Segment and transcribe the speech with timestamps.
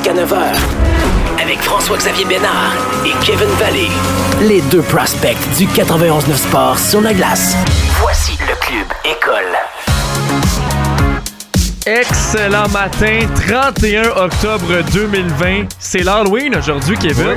[0.00, 0.36] jusqu'à 9h.
[1.42, 2.72] Avec François-Xavier Bénard
[3.04, 3.88] et Kevin Valley.
[4.40, 7.56] Les deux prospects du 91-9 Sport sur la glace.
[8.00, 9.56] Voici le Club École.
[11.86, 15.66] Excellent matin, 31 octobre 2020.
[15.78, 17.36] C'est l'Halloween aujourd'hui, Kevin.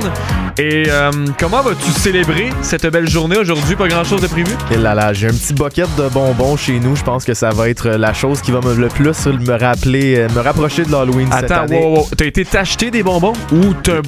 [0.56, 3.74] Et euh, comment vas-tu célébrer cette belle journée aujourd'hui?
[3.74, 4.52] Pas grand-chose de prévu?
[4.70, 6.94] Et là là, j'ai un petit bucket de bonbons chez nous.
[6.94, 10.16] Je pense que ça va être la chose qui va me le plus me rappeler,
[10.18, 11.80] euh, me rapprocher de l'Halloween cette Attends, année.
[11.80, 12.08] wow, wow.
[12.16, 14.02] T'as été t'acheter des bonbons ou t'as.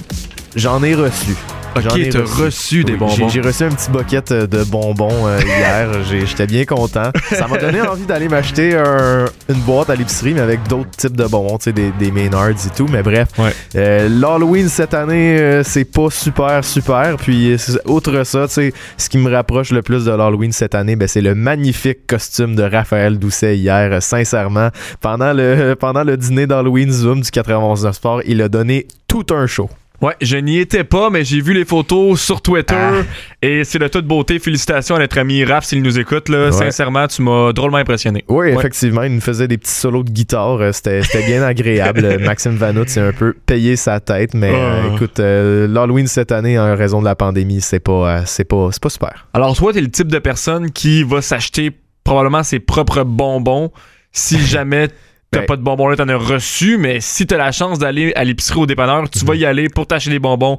[0.55, 1.35] J'en ai reçu.
[1.77, 3.29] Ok, t'as reçu des Oui, bonbons.
[3.29, 5.89] J'ai reçu un petit bucket euh, de bonbons euh, hier.
[6.27, 7.11] J'étais bien content.
[7.31, 11.17] Ça m'a donné envie d'aller m'acheter un- une boîte à l'épicerie, mais avec d'autres types
[11.17, 12.87] de bonbons, tu sais, des, des Maynards et tout.
[12.91, 13.53] Mais bref, Ouais.
[13.77, 17.17] euh, l'Halloween cette année, euh, c'est pas super, super.
[17.19, 20.97] Puis, outre ça, tu sais, ce qui me rapproche le plus de l'Halloween cette année,
[20.97, 23.93] ben, c'est le magnifique costume de Raphaël Doucet hier.
[23.93, 24.69] Euh, Sincèrement,
[25.01, 29.47] pendant le, pendant le dîner d'Halloween Zoom du 91 Sport, il a donné tout un
[29.47, 29.69] show.
[30.03, 33.03] Ouais, je n'y étais pas, mais j'ai vu les photos sur Twitter Ah.
[33.41, 34.39] et c'est de toute beauté.
[34.39, 36.29] Félicitations à notre ami Raph s'il nous écoute.
[36.29, 36.47] Là.
[36.47, 36.53] Ouais.
[36.53, 38.25] Sincèrement, tu m'as drôlement impressionné.
[38.29, 38.53] Oui, Ouais.
[38.55, 40.61] effectivement, il nous faisait des petits solos de guitare.
[40.61, 42.05] euh, C'était bien agréable.
[42.05, 44.95] Euh, Maxime Vanout s'est un peu payé sa tête, mais euh, Ah.
[44.95, 48.69] écoute, euh, l'Halloween cette année, en raison de la pandémie, c'est pas, euh, c'est pas,
[48.81, 49.27] pas super.
[49.33, 51.71] Alors, toi, t'es le type de personne qui va s'acheter
[52.05, 53.71] probablement ses propres bonbons
[54.13, 54.89] si jamais
[55.31, 58.13] t'as Ben- pas de bonbons là, t'en as reçu, mais si t'as la chance d'aller
[58.15, 60.59] à l'épicerie au dépanneur, tu vas y aller pour t'acheter des bonbons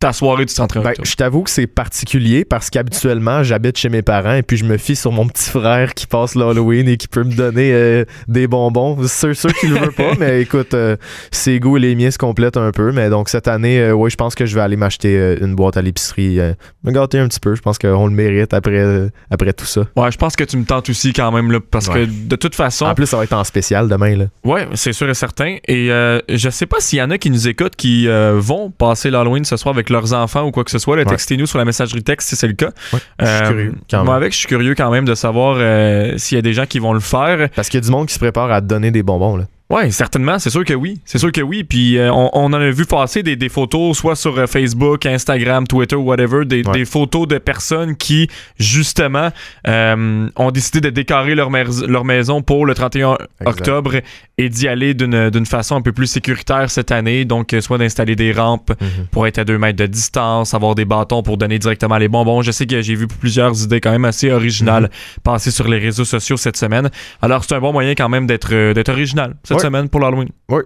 [0.00, 4.00] ta soirée du 31 Ben, je t'avoue que c'est particulier parce qu'habituellement, j'habite chez mes
[4.00, 7.06] parents et puis je me fie sur mon petit frère qui passe l'Halloween et qui
[7.06, 8.96] peut me donner euh, des bonbons.
[9.06, 10.96] C'est sûr qu'il le veut pas, mais écoute, euh,
[11.30, 12.92] ses goûts et les miens se complètent un peu.
[12.92, 15.76] Mais donc cette année, euh, oui, je pense que je vais aller m'acheter une boîte
[15.76, 16.38] à l'épicerie,
[16.82, 17.54] me gâter un petit peu.
[17.54, 19.82] Je pense qu'on le mérite après, après tout ça.
[19.96, 22.06] Ouais, je pense que tu me tentes aussi quand même, là, parce Ouais.
[22.06, 24.16] que de toute façon, En plus, ça va être en spécial demain.
[24.16, 24.24] Là.
[24.44, 25.58] Ouais, c'est sûr et certain.
[25.68, 29.44] Et je sais pas s'il y en a qui nous écoutent qui vont passer l'Halloween
[29.44, 30.96] ce soir avec leurs enfants ou quoi que ce soit.
[30.96, 31.04] Ouais.
[31.04, 32.70] Textez-nous sur la messagerie texte si c'est le cas.
[32.92, 34.06] je suis curieux, quand même.
[34.06, 36.66] Moi avec, je suis curieux quand même de savoir euh, s'il y a des gens
[36.66, 37.48] qui vont le faire.
[37.54, 39.36] Parce qu'il y a du monde qui se prépare à donner des bonbons.
[39.36, 39.44] Là.
[39.70, 41.00] Ouais, certainement, c'est sûr que oui.
[41.04, 41.62] C'est sûr que oui.
[41.62, 45.06] Puis euh, on, on en a vu passer des, des photos, soit sur euh, Facebook,
[45.06, 46.72] Instagram, Twitter, whatever, des, Ouais.
[46.72, 48.28] des photos de personnes qui,
[48.58, 49.30] justement,
[49.68, 51.50] euh, ont décidé de décorer leur,
[51.86, 53.16] leur maison pour le 31
[53.46, 53.94] octobre
[54.38, 57.24] et d'y aller d'une d'une façon un peu plus sécuritaire cette année.
[57.24, 59.06] Donc, euh, soit d'installer des rampes Mhm.
[59.12, 62.42] pour être à deux mètres de distance, avoir des bâtons pour donner directement les bonbons.
[62.42, 65.22] Je sais que j'ai vu plusieurs idées quand même assez originales Mhm.
[65.22, 66.90] passer sur les réseaux sociaux cette semaine.
[67.22, 70.28] Alors, c'est un bon moyen quand même d'être euh, d'être original cette Semaine pour l'Halloween.
[70.48, 70.62] Oui,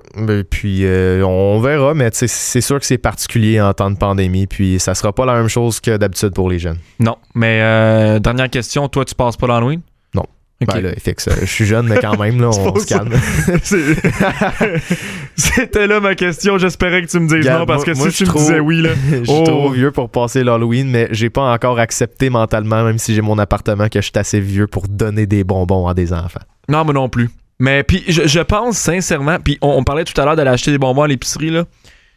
[0.49, 4.79] puis euh, on verra, mais c'est sûr que c'est particulier en temps de pandémie, puis
[4.81, 6.79] ça sera pas la même chose que d'habitude pour les jeunes.
[7.01, 9.81] Non, mais euh, dernière question, toi, tu passes pas l'Halloween?
[10.15, 10.23] Non.
[10.63, 10.69] Ok.
[10.75, 13.11] Ben là, fixe, je suis jeune, mais quand même, là, on se calme.
[15.37, 16.59] C'était là ma question.
[16.59, 18.61] J'espérais que tu me dises non parce moi- que si je tu me suis disais
[18.61, 18.91] oui, là.
[19.11, 19.43] Je suis Oh.
[19.45, 23.39] trop vieux pour passer l'Halloween, mais j'ai pas encore accepté mentalement, même si j'ai mon
[23.39, 26.41] appartement, que je suis assez vieux pour donner des bonbons à des enfants.
[26.69, 27.31] Non, moi non plus.
[27.61, 30.71] Mais puis je, je pense sincèrement, puis on, on parlait tout à l'heure d'aller acheter
[30.73, 31.65] des bonbons à l'épicerie là.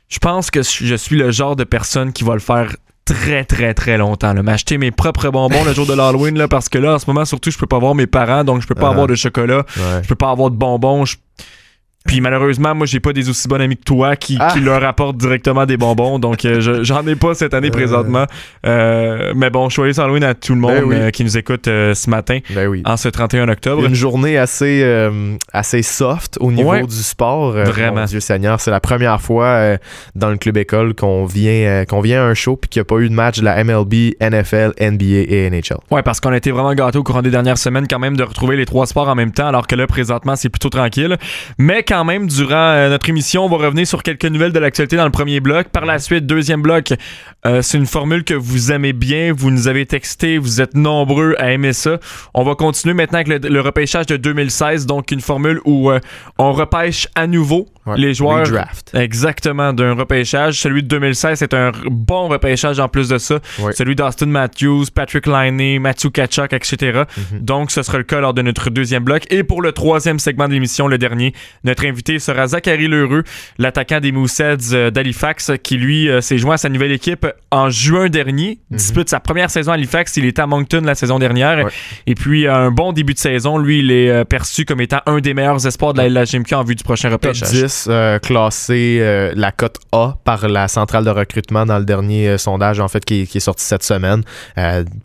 [0.10, 2.76] Je pense que je suis le genre de personne qui va le faire
[3.06, 4.34] très très très longtemps.
[4.34, 4.42] là.
[4.42, 7.24] M'acheter mes propres bonbons le jour de l'Halloween là, parce que là en ce moment
[7.26, 8.92] surtout je peux pas voir mes parents donc je peux pas Ah.
[8.92, 10.02] avoir de chocolat, Ouais.
[10.04, 11.06] je peux pas avoir de bonbons.
[11.06, 11.18] je-
[12.08, 14.50] Puis malheureusement, moi, j'ai pas des aussi bons amis que toi qui, Ah.
[14.54, 16.18] qui leur apportent directement des bonbons.
[16.20, 17.72] Donc, euh, je- j'en ai pas cette année Euh.
[17.72, 18.26] présentement.
[18.66, 20.96] Euh, mais bon, joyeux Halloween à tout le monde Ben oui.
[20.96, 22.82] euh, qui nous écoute ce matin, Ben oui.
[22.86, 23.86] en ce 31 octobre.
[23.86, 24.84] Une journée assez,
[25.54, 26.84] assez soft au niveau Ouais.
[26.86, 27.52] du sport.
[27.52, 28.02] Vraiment.
[28.02, 29.78] mon Dieu Seigneur, c'est la première fois
[30.16, 32.86] dans le club école qu'on vient, qu'on vient à un show puis qu'il n'y a
[32.86, 35.78] pas eu de match de la MLB, NFL, NBA et NHL.
[35.92, 38.24] Ouais, parce qu'on a été vraiment gâtés au courant des dernières semaines quand même de
[38.24, 41.18] retrouver les trois sports en même temps, alors que là, présentement, c'est plutôt tranquille.
[41.58, 44.96] Mais quand même, durant euh, notre émission, on va revenir sur quelques nouvelles de l'actualité
[44.96, 45.70] dans le premier bloc.
[45.70, 46.94] Par la suite, deuxième bloc,
[47.46, 51.36] euh, c'est une formule que vous aimez bien, vous nous avez texté, vous êtes nombreux
[51.38, 52.00] à aimer ça.
[52.34, 56.00] On va continuer maintenant avec le, le repêchage de 2016, donc une formule où euh,
[56.38, 57.98] on repêche à nouveau Ouais.
[57.98, 58.46] les joueurs.
[58.46, 58.94] Redraft.
[58.94, 60.60] Exactement, d'un repêchage.
[60.60, 63.40] Celui de 2016, c'est un bon repêchage en plus de ça.
[63.60, 63.72] Ouais.
[63.74, 67.04] Celui d'Austin Matthews, Patrick Liney, Matthew Kachuk, etc.
[67.18, 67.40] Mhm.
[67.40, 69.24] Donc, ce sera le cas lors de notre deuxième bloc.
[69.30, 71.34] Et pour le troisième segment de l'émission, le dernier,
[71.64, 73.24] notre invité sera Zachary Lheureux,
[73.58, 77.70] l'attaquant des Mooseheads euh, d'Halifax, qui lui euh, s'est joint à sa nouvelle équipe en
[77.70, 78.60] juin dernier.
[78.70, 78.78] Mhm.
[78.78, 80.18] Dispute sa première saison à Halifax.
[80.18, 81.66] Il était à Moncton la saison dernière.
[81.66, 81.72] Ouais.
[82.06, 83.58] Et puis, un bon début de saison.
[83.58, 86.64] Lui, il est euh, perçu comme étant un des meilleurs espoirs de la LHMQ en
[86.64, 87.50] vue du prochain repêchage.
[87.86, 92.38] 10 euh, classé euh, la cote A par la centrale de recrutement dans le dernier
[92.38, 94.24] sondage en fait qui, est sorti cette semaine.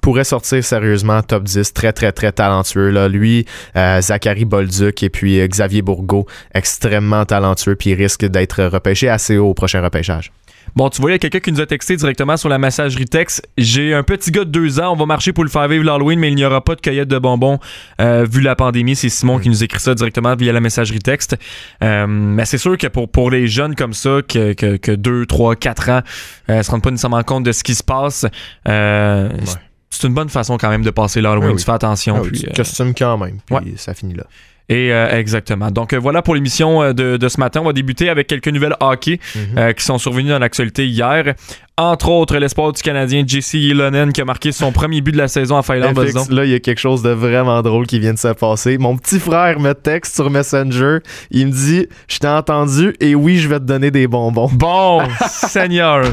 [0.00, 2.90] pourrait sortir sérieusement top 10, très très très talentueux.
[2.90, 3.08] Là.
[3.08, 9.50] Lui, Zachary Bolduc et puis Xavier Bourgault, extrêmement talentueux, puis risque d'être repêché assez haut
[9.50, 10.32] au prochain repêchage.
[10.74, 13.04] Bon, tu vois, il y a quelqu'un qui nous a texté directement sur la messagerie
[13.04, 13.46] texte.
[13.58, 16.18] J'ai un petit gars de deux ans, on va marcher pour le faire vivre l'Halloween,
[16.18, 17.58] mais il n'y aura pas de cueillette de bonbons
[18.00, 18.96] euh, vu la pandémie.
[18.96, 21.36] C'est Simon qui nous écrit ça directement via la messagerie texte.
[21.82, 25.26] Euh, mais c'est sûr que pour, pour les jeunes comme ça, que, que, que 2,
[25.26, 26.00] 3, 4 ans,
[26.50, 28.26] euh, se rendent pas nécessairement compte de ce qui se passe.
[28.68, 29.28] Euh,
[29.90, 31.52] C'est une bonne façon quand même de passer l'Halloween.
[31.52, 32.16] Ah tu fais attention.
[32.16, 33.38] Ah puis, costume quand même.
[33.44, 34.24] Puis ça finit là.
[34.68, 35.70] Et euh, exactement.
[35.70, 37.60] Donc euh, voilà pour l'émission euh, de, ce matin.
[37.60, 39.74] On va débuter avec quelques nouvelles hockey mhm.
[39.74, 41.34] qui sont survenues dans l'actualité hier.
[41.76, 45.28] Entre autres, l'espoir du Canadien Jesse Ylonen qui a marqué son premier but de la
[45.28, 45.98] saison en Finlande.
[46.30, 48.78] là, il y a quelque chose de vraiment drôle qui vient de se passer.
[48.78, 50.98] Mon petit frère me texte sur Messenger.
[51.30, 54.50] Il me dit Je t'ai entendu et oui, je vais te donner des bonbons.
[54.52, 56.04] Bon, Seigneur.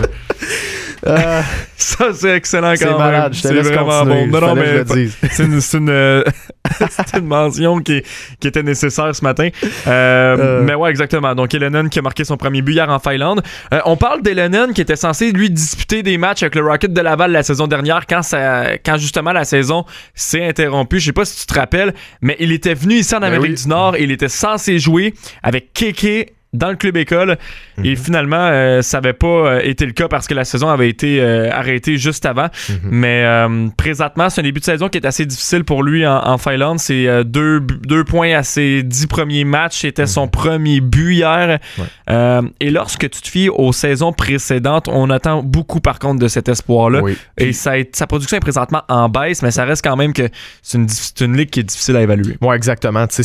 [1.07, 1.41] Euh,
[1.77, 2.97] ça, c'est excellent quand même.
[2.97, 4.27] Malade, c'est vraiment bon.
[4.27, 4.83] Non, mais
[5.31, 6.23] c'est une, une,
[7.17, 8.01] une, mention qui,
[8.39, 9.49] qui, était nécessaire ce matin.
[9.87, 10.63] Euh, euh.
[10.63, 11.35] Mais ouais, exactement.
[11.35, 13.41] Donc, Elenon qui a marqué son premier but hier en Finlande.
[13.85, 17.31] on parle d'Elenon qui était censé, lui, disputer des matchs avec le Rocket de Laval
[17.31, 20.99] la saison dernière quand, ça, quand justement la saison s'est interrompue.
[20.99, 23.55] Je sais pas si tu te rappelles, mais il était venu ici en ben Amérique
[23.55, 25.13] du Nord et il était censé jouer
[25.43, 27.37] avec Keke dans le club école.
[27.83, 27.95] Et mhm.
[27.95, 31.21] finalement, euh, ça n'avait pas euh, été le cas parce que la saison avait été
[31.21, 32.47] euh, arrêtée juste avant.
[32.69, 32.77] Mhm.
[32.83, 33.25] Mais
[33.77, 36.79] présentement, c'est un début de saison qui est assez difficile pour lui en, Finlande.
[36.79, 39.81] C'est deux, deux, points à ses dix premiers matchs.
[39.81, 40.31] C'était son mhm.
[40.31, 41.59] premier but hier.
[42.59, 46.49] et lorsque tu te fies aux saisons précédentes, on attend beaucoup par contre de cet
[46.49, 47.01] espoir-là.
[47.37, 50.29] Et ça, sa production est présentement en baisse, mais ça reste quand même que
[50.61, 50.87] c'est une,
[51.21, 52.37] une, ligue qui est difficile à évaluer.
[52.41, 53.05] Oui, exactement.
[53.07, 53.21] Tu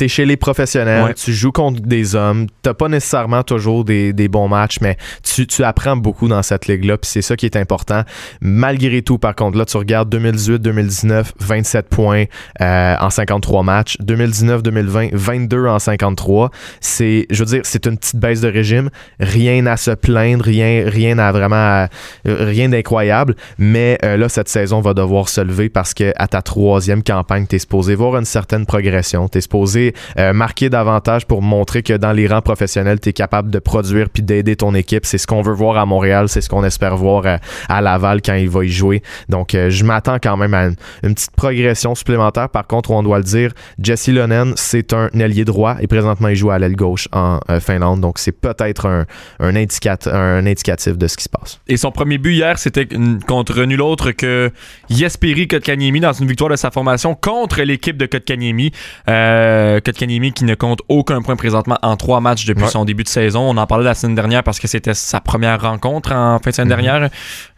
[0.00, 4.78] es chez les professionnels, tu joues contre des hommes pas nécessairement toujours des, bons matchs,
[4.80, 8.02] mais tu, apprends beaucoup dans cette ligue-là, puis c'est ça qui est important.
[8.40, 12.24] Malgré tout, par contre, là, tu regardes 2018-2019, 27 points
[12.60, 13.96] euh, en 53 matchs.
[14.00, 16.50] 2019-2020, 22 en 53.
[16.80, 18.90] C'est, je veux dire, c'est une petite baisse de régime.
[19.20, 21.86] Rien à se plaindre, rien, rien à vraiment,
[22.24, 23.34] rien d'incroyable.
[23.58, 27.46] Mais euh, là, cette saison va devoir se lever parce que à ta troisième campagne,
[27.46, 29.28] t'es supposé voir une certaine progression.
[29.28, 33.50] T'es supposé euh, marquer davantage pour montrer que dans les rangs professionnel, tu es capable
[33.50, 35.06] de produire puis d'aider ton équipe.
[35.06, 37.38] C'est ce qu'on veut voir à Montréal, c'est ce qu'on espère voir
[37.68, 39.00] à, Laval quand il va y jouer.
[39.28, 40.66] Donc, euh, je m'attends quand même à
[41.04, 42.48] une, petite progression supplémentaire.
[42.48, 46.34] Par contre, on doit le dire, Jesse Lonen, c'est un ailier droit et présentement, il
[46.34, 48.00] joue à l'aile gauche en euh, Finlande.
[48.00, 49.06] Donc, c'est peut-être un,
[49.38, 51.60] un, un indicatif de ce qui se passe.
[51.68, 52.88] Et son premier but hier, c'était
[53.28, 54.50] contre nul autre que
[54.90, 58.72] Jesperi Kotkaniemi dans une victoire de sa formation contre l'équipe de Kotkaniemi.
[59.08, 63.08] Euh, Kotkaniemi qui ne compte aucun point présentement en trois matchs depuis son début de
[63.08, 63.40] saison.
[63.40, 66.54] On en parlait la semaine dernière parce que c'était sa première rencontre en fin de
[66.54, 66.82] semaine mhm.
[66.82, 67.10] dernière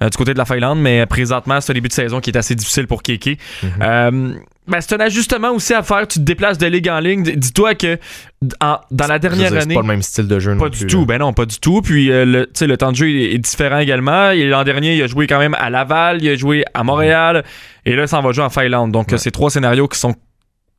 [0.03, 2.37] euh, du côté de la Finlande, mais présentement, c'est un début de saison qui est
[2.37, 3.39] assez difficile pour Keke.
[3.81, 4.35] Euh,
[4.71, 6.07] ben, c'est un ajustement aussi à faire.
[6.07, 7.23] Tu te déplaces de ligue en ligne.
[7.23, 7.99] Dis-toi que
[8.41, 9.61] dans la dernière année.
[9.69, 10.57] C'est pas le même style de jeu.
[10.57, 11.07] Pas du tout.
[11.07, 11.83] Ben non, pas du tout.
[11.83, 14.33] Puis euh, le, le temps de jeu est, différent également.
[14.33, 17.45] L'an dernier, il a joué quand même à Laval, il a joué à Montréal.
[17.85, 18.93] Et là, ça va jouer en Finlande.
[18.93, 20.15] Donc, c'est trois scénarios qui sont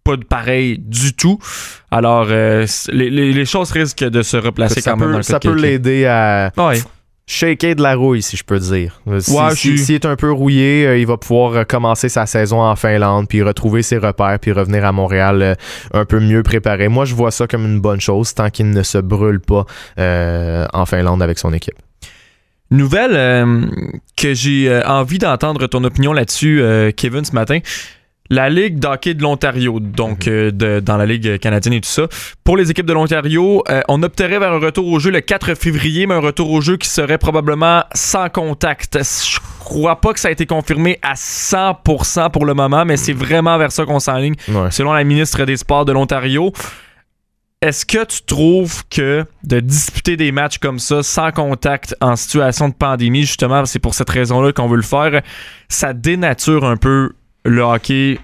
[0.03, 1.39] pas de pareil du tout.
[1.89, 5.24] Alors, euh, les, choses risquent de se replacer quand même.
[5.24, 6.51] ça peut l'aider à
[7.27, 9.01] shaker de la rouille, si je peux dire.
[9.19, 12.75] S'il si, est un peu rouillé, euh, il va pouvoir euh, commencer sa saison en
[12.75, 15.56] Finlande, puis retrouver ses repères, puis revenir à Montréal
[15.94, 16.89] un peu mieux préparé.
[16.89, 19.65] Moi, je vois ça comme une bonne chose tant qu'il ne se brûle pas
[19.98, 21.75] en Finlande avec son équipe.
[22.70, 23.70] Nouvelle
[24.17, 26.63] que j'ai envie d'entendre ton opinion là-dessus,
[26.98, 27.60] Kevin, ce matin
[28.32, 30.52] la Ligue d'hockey de l'Ontario, donc mhm.
[30.62, 32.08] euh, dans la Ligue canadienne et tout ça.
[32.46, 35.54] Pour les équipes de l'Ontario, euh, on opterait vers un retour au jeu le 4
[35.54, 38.98] février, mais un retour au jeu qui serait probablement sans contact.
[39.04, 43.14] Je crois pas que ça a été confirmé à 100% pour le moment, mais c'est
[43.14, 44.36] vraiment vers ça qu'on s'enligne,
[44.70, 46.54] selon la ministre des Sports de l'Ontario.
[47.62, 52.70] Est-ce que tu trouves que de disputer des matchs comme ça sans contact en situation
[52.70, 55.22] de pandémie, justement, c'est pour cette raison-là qu'on veut le faire,
[55.70, 57.12] ça dénature un peu
[57.43, 58.19] le hockey,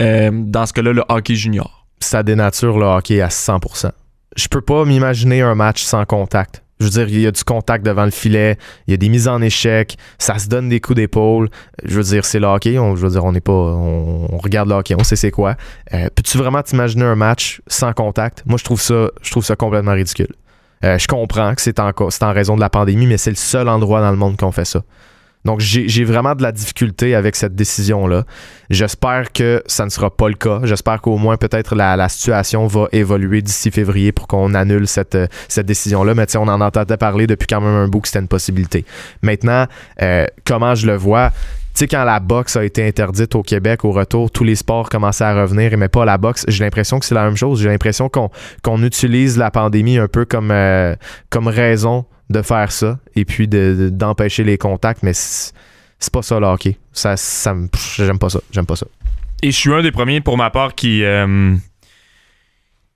[0.00, 1.86] euh, dans ce cas-là, le hockey junior?
[2.00, 3.90] Ça dénature le hockey à 100%.
[4.36, 6.62] Je peux pas m'imaginer un match sans contact.
[6.80, 8.56] Je veux dire, il y a du contact devant le filet,
[8.88, 11.48] il y a des mises en échec, ça se donne des coups d'épaule.
[11.84, 12.76] Je veux dire, c'est le hockey.
[12.76, 15.54] On, je veux dire, on n'est pas, on, regarde le hockey, on sait c'est quoi.
[15.94, 18.42] Euh, peux-tu vraiment t'imaginer un match sans contact?
[18.46, 20.34] Moi, je trouve ça, je trouve ça complètement ridicule.
[20.84, 23.68] Euh, je comprends que c'est en, en raison de la pandémie, mais c'est le seul
[23.68, 24.82] endroit dans le monde qu'on fait ça.
[25.44, 28.24] Donc, j'ai vraiment de la difficulté avec cette décision-là.
[28.70, 30.60] J'espère que ça ne sera pas le cas.
[30.62, 35.18] J'espère qu'au moins, peut-être, la, situation va évoluer d'ici février pour qu'on annule cette,
[35.48, 36.14] cette décision-là.
[36.14, 38.84] Mais on en entendait parler depuis quand même un bout que c'était une possibilité.
[39.22, 39.66] Maintenant,
[40.00, 41.30] euh, comment je le vois,
[41.74, 44.90] tu sais, quand la boxe a été interdite au Québec, au retour, tous les sports
[44.90, 46.44] commençaient à revenir, mais pas la boxe.
[46.46, 47.62] J'ai l'impression que c'est la même chose.
[47.62, 50.94] J'ai l'impression qu'on utilise la pandémie un peu comme, euh,
[51.30, 55.52] comme raison de faire ça et puis d'empêcher les contacts, mais c'est
[56.12, 56.78] pas ça le hockey.
[56.92, 57.54] Ça, ça
[57.96, 58.40] j'aime pas ça.
[58.50, 58.86] J'aime pas ça.
[59.42, 61.04] Et je suis un des premiers pour ma part qui.
[61.04, 61.56] Euh,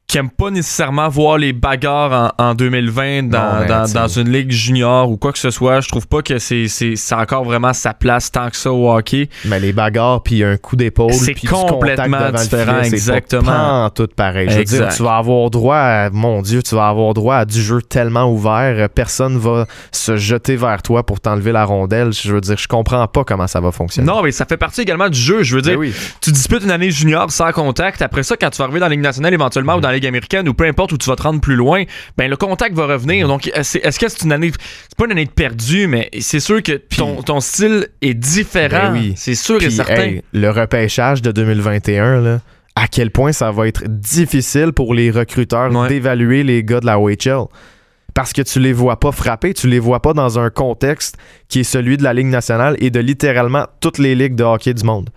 [0.07, 5.17] qui aime pas nécessairement voir les bagarres en, 2020 dans, dans, une ligue junior ou
[5.17, 5.81] quoi que ce soit.
[5.81, 9.29] Je trouve pas que c'est, c'est, encore vraiment sa place tant que ça au hockey.
[9.47, 13.45] Mais les bagarres puis un coup d'épaule c'est complètement différent, exactement.
[13.47, 14.49] Pas tout pareil.
[14.49, 17.45] Je veux dire, tu vas avoir droit à, mon Dieu, tu vas avoir droit à
[17.45, 22.13] du jeu tellement ouvert, personne va se jeter vers toi pour t'enlever la rondelle.
[22.13, 24.07] Je veux dire, je comprends pas comment ça va fonctionner.
[24.07, 25.43] Non, mais ça fait partie également du jeu.
[25.43, 28.03] Je veux dire, ben tu disputes une année junior sans contact.
[28.03, 30.49] Après ça, quand tu vas arriver dans la ligue nationale éventuellement ou dans la américaine
[30.49, 31.85] ou peu importe où tu vas te rendre plus loin,
[32.17, 33.29] ben le contact va revenir.
[33.29, 34.53] Donc, est-ce que c'est une année.
[34.89, 36.81] C'est pas une année de perdu, mais c'est sûr que
[37.25, 38.93] ton, style est différent.
[38.93, 39.15] Ben oui.
[39.17, 40.19] C'est sûr et certain.
[40.33, 42.41] le repêchage de 2021, là
[42.77, 47.01] à quel point ça va être difficile pour les recruteurs d'évaluer les gars de la
[47.01, 47.47] OHL.
[48.15, 51.17] Parce que tu les vois pas frapper, tu les vois pas dans un contexte
[51.49, 54.75] qui est celui de la Ligue nationale et de littéralement toutes les ligues de hockey
[54.75, 55.11] du monde.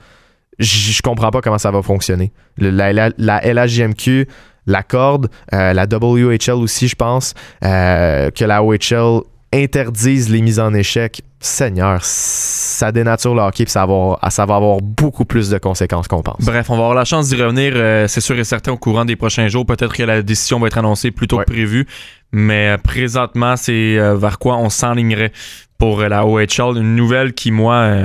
[0.57, 2.33] Je comprends pas comment ça va fonctionner.
[2.57, 4.27] La, la, la LHJMQ
[4.69, 7.33] la corde, euh, la WHL aussi, je pense,
[7.65, 9.21] euh, que la OHL
[9.51, 11.21] interdise les mises en échec.
[11.41, 16.07] Seigneur, ça dénature le hockey et ça va, ça va avoir beaucoup plus de conséquences
[16.07, 16.43] qu'on pense.
[16.45, 19.05] Bref, on va avoir la chance d'y revenir, euh, c'est sûr et certain, au courant
[19.05, 19.65] des prochains jours.
[19.65, 21.87] Peut-être que la décision va être annoncée plus tôt que prévu,
[22.31, 25.31] mais présentement, c'est vers quoi on s'enlignerait
[25.77, 26.77] pour la OHL.
[26.77, 28.03] Une nouvelle qui, moi...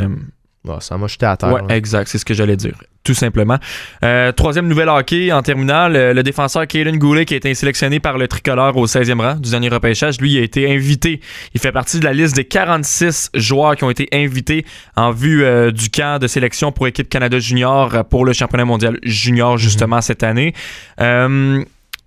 [0.68, 1.52] Ah, ça m'a jeté à terre.
[1.52, 3.58] Ouais, exact, c'est ce que j'allais dire tout simplement.
[4.02, 8.16] Euh, troisième nouvelle hockey en terminale, le, défenseur Kaden Goulet qui a été sélectionné par
[8.16, 11.20] le tricolore au 16e rang du dernier repêchage, lui a été invité.
[11.54, 14.64] Il fait partie de la liste des 46 joueurs qui ont été invités
[14.96, 18.98] en vue euh, du camp de sélection pour équipe Canada Junior pour le championnat mondial
[19.02, 20.02] junior justement mhm.
[20.02, 20.54] cette année.
[21.00, 21.62] Euh,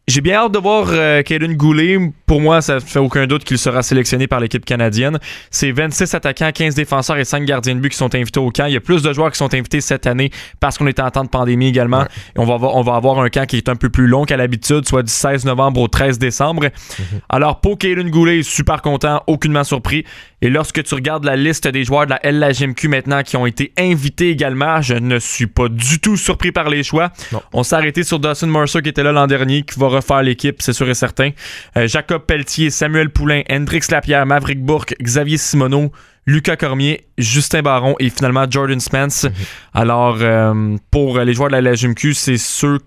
[0.07, 1.99] j'ai bien hâte de voir euh, Goulet.
[2.25, 5.19] Pour moi, ça fait aucun doute qu'il sera sélectionné par l'équipe canadienne.
[5.51, 8.67] C'est 26 attaquants, 15 défenseurs et 5 gardiens de but qui sont invités au camp.
[8.67, 11.11] Il y a plus de joueurs qui sont invités cette année parce qu'on est en
[11.11, 12.03] temps de pandémie également.
[12.03, 14.23] Et on va, avoir, on va avoir un camp qui est un peu plus long
[14.23, 16.63] qu'à l'habitude, soit du 16 novembre au 13 décembre.
[16.63, 17.05] Mhm.
[17.27, 20.05] Alors, pour Kaden Goulet, super content, aucunement surpris.
[20.41, 23.73] Et lorsque tu regardes la liste des joueurs de la LHMQ maintenant qui ont été
[23.77, 27.11] invités également, je ne suis pas du tout surpris par les choix.
[27.53, 30.61] On s'est arrêté sur Dawson Mercer qui était là l'an dernier, qui va refaire l'équipe,
[30.61, 31.31] c'est sûr et certain.
[31.75, 35.91] Euh, Jacob Pelletier, Samuel Poulain, Hendrix Lapierre, Maverick Bourque, Xavier Simoneau,
[36.27, 39.23] Lucas Cormier, Justin Baron et finalement Jordan Spence.
[39.23, 39.31] Mhm.
[39.73, 42.79] Alors, euh, pour les joueurs de la LHMQ, c'est sûr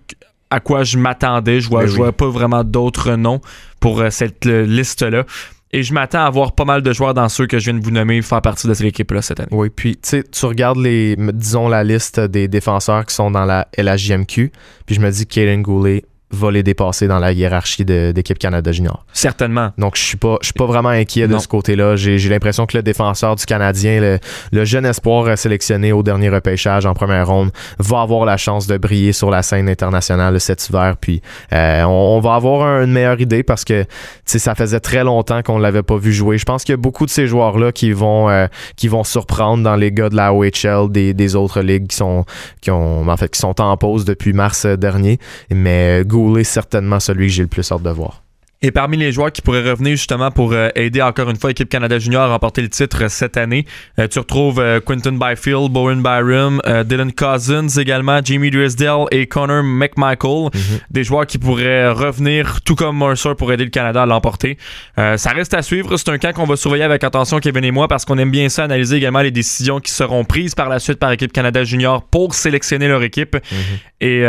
[0.49, 1.59] à quoi je m'attendais.
[1.59, 3.41] Je vois, ben vois pas vraiment d'autres noms
[3.81, 5.25] pour euh, cette liste-là.
[5.73, 7.83] Et je m'attends à voir pas mal de joueurs dans ceux que je viens de
[7.83, 9.49] vous nommer faire partie de cette équipe-là cette année.
[9.51, 14.51] Oui, puis tu regardes les, disons, la liste des défenseurs qui sont dans la LHJMQ,
[14.85, 19.05] puis je me dis Kaden Goulet, va les dépasser dans la hiérarchie d'équipe Canada Junior.
[19.13, 19.71] Certainement.
[19.77, 21.95] Donc, je suis pas, je suis pas vraiment inquiet de ce côté-là.
[21.95, 24.19] J'ai l'impression que le défenseur du Canadien,
[24.51, 28.77] le, jeune espoir sélectionné au dernier repêchage en première ronde, va avoir la chance de
[28.77, 30.95] briller sur la scène internationale cet hiver.
[30.99, 31.21] Puis,
[31.53, 33.85] euh, on, va avoir une meilleure idée parce que,
[34.25, 36.37] ça faisait très longtemps qu'on l'avait pas vu jouer.
[36.37, 39.63] Je pense qu'il y a beaucoup de ces joueurs-là qui vont, euh, qui vont surprendre
[39.63, 42.25] dans les gars de la OHL, des, des autres ligues qui sont,
[42.61, 45.19] qui ont, en fait, qui sont en pause depuis mars dernier.
[45.49, 46.03] Mais,
[46.37, 48.21] est certainement celui que j'ai le plus hâte de voir.
[48.63, 51.67] Et parmi les joueurs qui pourraient revenir justement pour euh, aider encore une fois l'équipe
[51.67, 53.65] Canada Junior à remporter le titre cette année,
[53.97, 59.63] euh, tu retrouves euh, Quinton Byfield, Bowen Byram, Dylan Cousins également, Jamie Drisdale et Connor
[59.63, 60.51] McMichael.
[60.53, 60.79] Mhm.
[60.91, 64.57] Des joueurs qui pourraient revenir tout comme Mercer pour aider le Canada à l'emporter.
[64.95, 65.97] ça reste à suivre.
[65.97, 68.49] C'est un camp qu'on va surveiller avec attention, Kevin et moi, parce qu'on aime bien
[68.49, 72.03] ça, analyser également les décisions qui seront prises par la suite par l'équipe Canada Junior
[72.03, 73.35] pour sélectionner leur équipe.
[73.35, 73.77] Mhm.
[74.01, 74.23] Et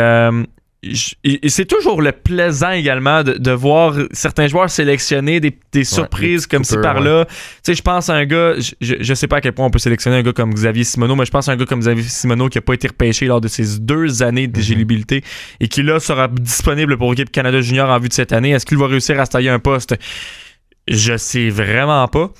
[1.23, 6.75] et c'est toujours le plaisant également de, voir certains joueurs sélectionner des, surprises comme ci
[6.77, 7.25] par là.
[7.25, 9.69] Tu sais, je pense à un gars, je, je, sais pas à quel point on
[9.69, 12.03] peut sélectionner un gars comme Xavier Simoneau, mais je pense à un gars comme Xavier
[12.03, 15.21] Simoneau qui a pas été repêché lors de ses deux années d'éligibilité mhm.
[15.61, 18.51] et qui là sera disponible pour l'équipe Canada Junior en vue de cette année.
[18.51, 19.95] Est-ce qu'il va réussir à se tailler un poste?
[20.87, 22.31] Je sais vraiment pas.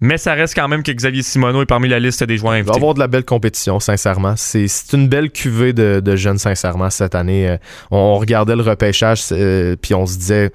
[0.00, 2.70] Mais ça reste quand même que Xavier Simoneau est parmi la liste des joueurs invités.
[2.70, 4.34] Il va avoir de la belle compétition, sincèrement.
[4.36, 7.48] C'est une belle cuvée de, jeunes, sincèrement, cette année.
[7.48, 7.56] Euh,
[7.90, 10.52] on, regardait le repêchage, euh, puis on se disait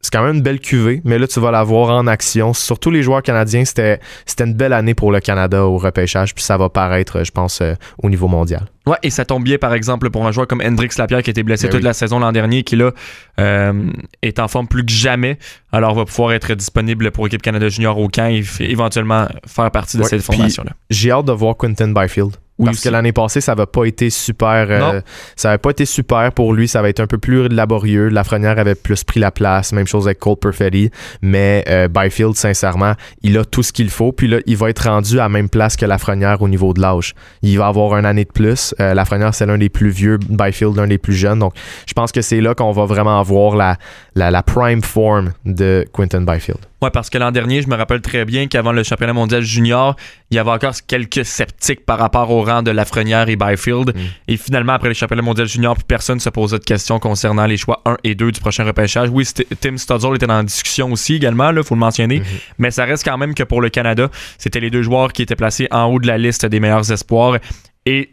[0.00, 2.54] c'est quand même une belle cuvée, mais là, tu vas la voir en action.
[2.54, 6.44] Surtout les joueurs canadiens, c'était, c'était une belle année pour le Canada au repêchage, puis
[6.44, 8.66] ça va paraître, je pense, euh, au niveau mondial.
[8.86, 11.32] Ouais, et ça tombe bien, par exemple, pour un joueur comme Hendrix Lapierre qui a
[11.32, 11.84] été blessé Ben toute oui.
[11.86, 12.92] la saison l'an dernier, qui là
[13.40, 13.90] euh,
[14.22, 15.36] est en forme plus que jamais,
[15.72, 19.96] alors va pouvoir être disponible pour l'équipe Canada Junior au camp et éventuellement faire partie
[19.96, 20.72] de Ouais, cette formation-là.
[20.90, 22.36] J'ai hâte de voir Quentin Byfield.
[22.58, 22.88] Oui, parce aussi.
[22.88, 24.66] que l'année passée, ça va pas été super.
[24.70, 25.00] euh,
[25.36, 26.66] ça avait pas été super pour lui.
[26.68, 28.08] Ça va être un peu plus laborieux.
[28.08, 29.72] Lafrenière avait plus pris la place.
[29.72, 30.90] Même chose avec Cole Perfetti.
[31.22, 34.10] Mais euh, Byfield, sincèrement, il a tout ce qu'il faut.
[34.12, 36.80] Puis là, il va être rendu à la même place que Lafrenière au niveau de
[36.80, 37.14] l'âge.
[37.42, 38.74] Il va avoir une année de plus.
[38.80, 40.18] Euh, Lafrenière, c'est l'un des plus vieux.
[40.28, 41.38] Byfield, l'un des plus jeunes.
[41.38, 41.54] Donc,
[41.86, 43.76] je pense que c'est là qu'on va vraiment avoir la,
[44.14, 46.58] la, la prime form de Quentin Byfield.
[46.80, 49.96] Ouais, parce que l'an dernier, je me rappelle très bien qu'avant le championnat mondial junior,
[50.30, 53.94] il y avait encore quelques sceptiques par rapport au de Lafrenière et Byfield.
[53.94, 54.00] Mm.
[54.28, 57.56] Et finalement, après le championnat mondial junior, plus personne se posait de questions concernant les
[57.56, 59.08] choix 1 et 2 du prochain repêchage.
[59.10, 62.20] Oui, St- Tim Studzle était dans la discussion aussi également, il faut le mentionner.
[62.20, 62.24] Mhm.
[62.58, 65.36] Mais ça reste quand même que pour le Canada, c'était les deux joueurs qui étaient
[65.36, 67.38] placés en haut de la liste des meilleurs espoirs.
[67.86, 68.10] Et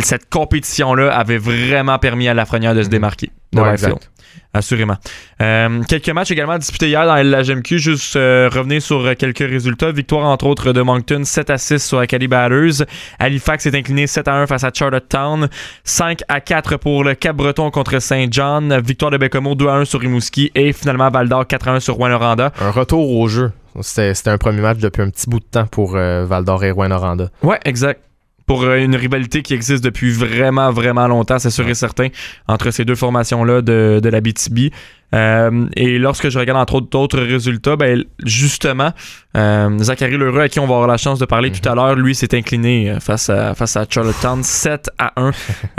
[0.00, 2.92] cette compétition-là avait vraiment permis à Lafrenière de se Mhm.
[2.92, 3.30] démarquer.
[3.52, 3.76] de Ouais.
[4.52, 4.96] Assurément.
[5.42, 7.78] Euh, quelques matchs également disputés hier dans la GMQ.
[7.78, 9.90] Juste euh, revenir sur euh, quelques résultats.
[9.90, 12.86] Victoire entre autres de Moncton, 7 à 6 sur Acadie Batters.
[13.18, 15.48] Halifax est incliné 7 à 1 face à Charlottetown.
[15.82, 18.80] 5 à 4 pour le Cap-Breton contre Saint John.
[18.80, 20.52] Victoire de Bécomo 2 à 1 sur Rimouski.
[20.54, 22.52] Et finalement Val d'Or 4 à 1 sur Rouen-Noranda.
[22.60, 23.50] Un retour au jeu.
[23.80, 26.70] C'était un premier match depuis un petit bout de temps pour euh, Val d'Or et
[26.70, 27.30] Rouen-Noranda.
[27.42, 28.00] Ouais, exact.
[28.46, 32.08] Pour euh, une rivalité qui existe depuis vraiment, vraiment longtemps, c'est sûr et certain,
[32.46, 34.70] entre ces deux formations-là de, de la BTB.
[35.14, 38.92] Euh, et lorsque je regarde entre autres d'autres résultats, ben, justement,
[39.36, 41.96] euh, Zachary Lheureux, à qui on va avoir la chance de parler tout à l'heure,
[41.96, 45.30] lui s'est incliné euh, face à, face à Charlottetown 7 à 1.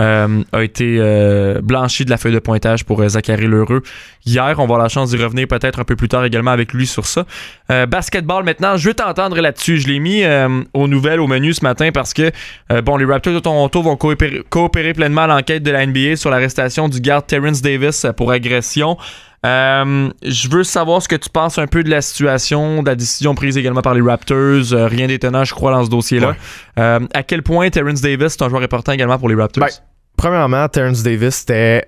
[0.02, 3.82] euh, a été euh, blanchi de la feuille de pointage pour euh, Zachary Lheureux.
[4.24, 6.72] Hier, on va avoir la chance d'y revenir peut-être un peu plus tard également avec
[6.72, 7.24] lui sur ça.
[7.70, 9.78] Euh, basketball maintenant, je veux t'entendre là-dessus.
[9.78, 12.30] Je l'ai mis euh, aux nouvelles, au menu ce matin parce que
[12.72, 16.16] euh, bon, les Raptors de Toronto vont coopérer, coopérer pleinement à l'enquête de la NBA
[16.16, 18.96] sur l'arrestation du garde Terrence Davis pour agression.
[19.44, 22.94] Euh, je veux savoir ce que tu penses un peu de la situation, de la
[22.96, 24.72] décision prise également par les Raptors.
[24.72, 26.30] Euh, rien d'étonnant, je crois, dans ce dossier-là.
[26.30, 26.36] Ouais.
[26.78, 29.64] Euh, à quel point Terrence Davis est un joueur important également pour les Raptors?
[29.64, 29.70] Ben,
[30.16, 31.84] Premièrement, Terrence Davis, c'était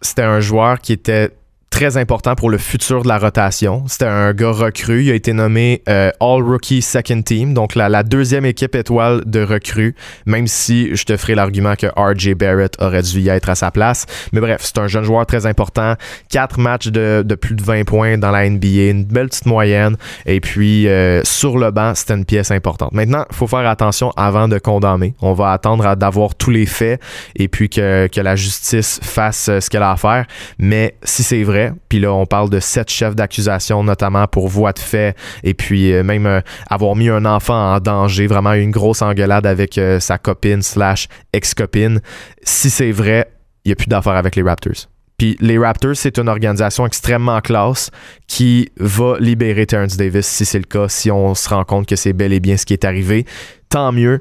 [0.00, 1.30] c'était un joueur qui était
[1.72, 3.82] très important pour le futur de la rotation.
[3.88, 5.04] C'était un gars recru.
[5.04, 9.42] Il a été nommé euh, All Rookie Second Team, donc la, deuxième équipe étoile de
[9.42, 9.96] recrues,
[10.26, 13.70] même si je te ferai l'argument que RJ Barrett aurait dû y être à sa
[13.70, 14.04] place.
[14.32, 15.94] Mais bref, c'est un jeune joueur très important.
[16.28, 19.96] Quatre matchs de, plus de 20 points dans la NBA, une belle petite moyenne.
[20.26, 22.92] Et puis, euh, sur le banc, c'était une pièce importante.
[22.92, 25.14] Maintenant, il faut faire attention avant de condamner.
[25.22, 27.00] On va attendre d'avoir tous les faits
[27.34, 30.26] et puis que, que la justice fasse euh, ce qu'elle a à faire.
[30.58, 34.72] Mais si c'est vrai, puis là, on parle de sept chefs d'accusation, notamment pour voie
[34.72, 38.70] de fait, et puis euh, même euh, avoir mis un enfant en danger, vraiment une
[38.70, 42.00] grosse engueulade avec euh, sa copine slash ex-copine.
[42.42, 43.30] Si c'est vrai,
[43.64, 44.88] il n'y a plus d'affaires avec les Raptors.
[45.18, 47.90] Puis les Raptors, c'est une organisation extrêmement classe
[48.26, 51.96] qui va libérer Terrence Davis si c'est le cas, si on se rend compte que
[51.96, 53.24] c'est bel et bien ce qui est arrivé.
[53.68, 54.20] Tant mieux.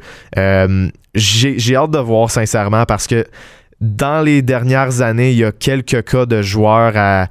[1.15, 3.25] J'ai hâte de voir sincèrement parce que
[3.81, 7.27] dans les dernières années, il y a quelques cas de joueurs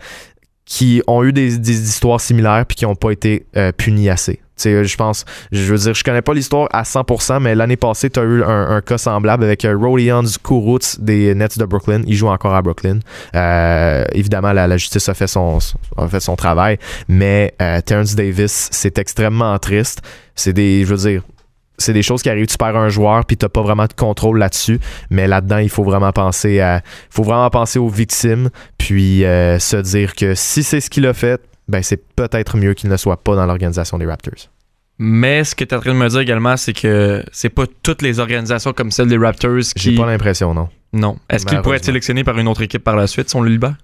[0.71, 4.41] qui ont eu des, histoires similaires puis qui n'ont pas été euh, punis assez.
[4.63, 8.21] Je pense, je veux dire, je connais pas l'histoire à 100%, mais l'année passée, tu
[8.21, 12.03] as eu un, cas semblable avec euh, Rodions Kuruts des Nets de Brooklyn.
[12.07, 12.99] Il joue encore à Brooklyn.
[13.35, 15.59] Euh, évidemment, la, justice a fait son,
[16.11, 17.55] fait son travail, mais
[17.87, 20.03] Terrence Davis, c'est extrêmement triste.
[20.35, 21.23] C'est des, je veux dire,
[21.81, 24.39] c'est des choses qui arrivent, tu perds un joueur puis t'as pas vraiment de contrôle
[24.39, 24.79] là-dessus,
[25.11, 29.77] mais là-dedans, il faut vraiment penser à faut vraiment penser aux victimes puis euh, se
[29.77, 33.23] dire que si c'est ce qu'il a fait, ben c'est peut-être mieux qu'il ne soit
[33.23, 34.51] pas dans l'organisation des Raptors.
[34.99, 37.65] Mais ce que tu es en train de me dire également, c'est que c'est pas
[37.83, 39.97] toutes les organisations comme celle des Raptors J'ai qui.
[39.97, 40.69] pas l'impression, non.
[40.93, 41.19] Non.
[41.31, 43.51] Est-ce qu'il pourrait être sélectionné par une autre équipe par la suite si on le
[43.51, 43.77] libère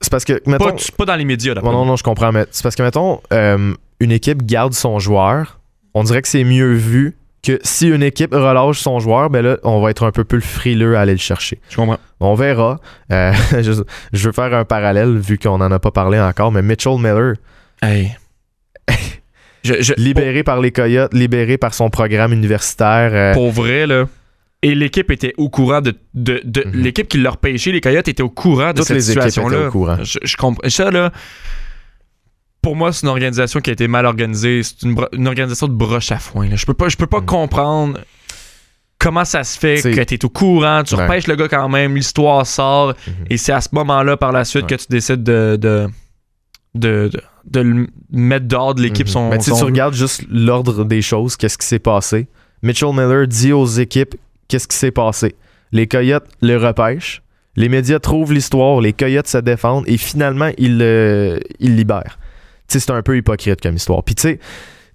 [0.00, 2.32] C'est parce que mettons pas, pas dans les médias, d'après non, non, non, je comprends,
[2.32, 5.59] mais c'est parce que mettons euh, une équipe garde son joueur,
[5.94, 9.56] on dirait que c'est mieux vu que si une équipe relâche son joueur, ben là,
[9.62, 11.58] on va être un peu plus frileux à aller le chercher.
[11.70, 11.98] Je comprends.
[12.20, 12.78] On verra.
[13.12, 16.60] Euh, je, je veux faire un parallèle vu qu'on n'en a pas parlé encore, mais
[16.62, 17.34] Mitchell Miller,
[17.82, 18.14] Hey.
[19.64, 23.10] je, je- libéré par les Coyotes, libéré par son programme universitaire.
[23.14, 24.04] euh, pour, vrai, là.
[24.62, 25.94] Et l'équipe était au courant de.
[26.12, 26.82] de, de- Mhm.
[26.82, 29.30] L'équipe qui l'a repêché, les Coyotes, étaient au courant de toutes cette les équipes étaient
[29.30, 29.68] situation-là.
[29.68, 29.96] au courant.
[30.02, 30.68] Je, je comprends.
[30.68, 31.10] Ça, là.
[32.62, 34.62] Pour moi, c'est une organisation qui a été mal organisée.
[34.62, 36.48] C'est une, organisation de broche à foin.
[36.48, 36.56] là.
[36.56, 37.26] Je peux pas, je peux pas Mhm.
[37.26, 38.00] comprendre.
[39.02, 41.04] comment ça se fait que tu es au courant, tu Ouais.
[41.04, 43.12] repêches le gars quand même, l'histoire sort, Mhm.
[43.30, 44.76] et c'est à ce moment-là, par la suite, Ouais.
[44.76, 45.88] que tu décides de, de,
[46.74, 49.12] de, de- de le mettre dehors de l'équipe Mhm.
[49.12, 52.28] son, Mais son- tu regardes juste l'ordre des choses, qu'est-ce qui s'est passé.
[52.62, 54.16] Mitchell Miller dit aux équipes
[54.48, 55.34] qu'est-ce qui s'est passé.
[55.72, 57.22] Les Coyotes le repêchent.
[57.56, 62.18] Les médias trouvent l'histoire, les Coyotes se défendent et finalement, ils le ils libèrent.
[62.78, 64.02] C'est un peu hypocrite comme histoire.
[64.02, 64.38] Puis tu sais,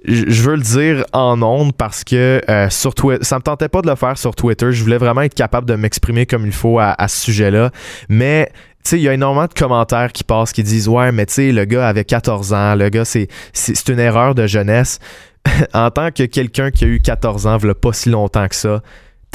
[0.08, 3.82] je veux le dire en ondes parce que euh, sur Twitter, ça me tentait pas
[3.82, 4.72] de le faire sur Twitter.
[4.72, 7.72] Je voulais vraiment être capable de m'exprimer comme il faut à, ce sujet-là.
[8.10, 8.52] Mais
[8.84, 11.34] tu sais, il y a énormément de commentaires qui passent qui disent Ouais, mais tu
[11.34, 15.00] sais, le gars avait 14 ans, le gars, c'est, c'est une erreur de jeunesse.
[15.74, 18.82] en tant que quelqu'un qui a eu 14 ans, voilà pas si longtemps que ça,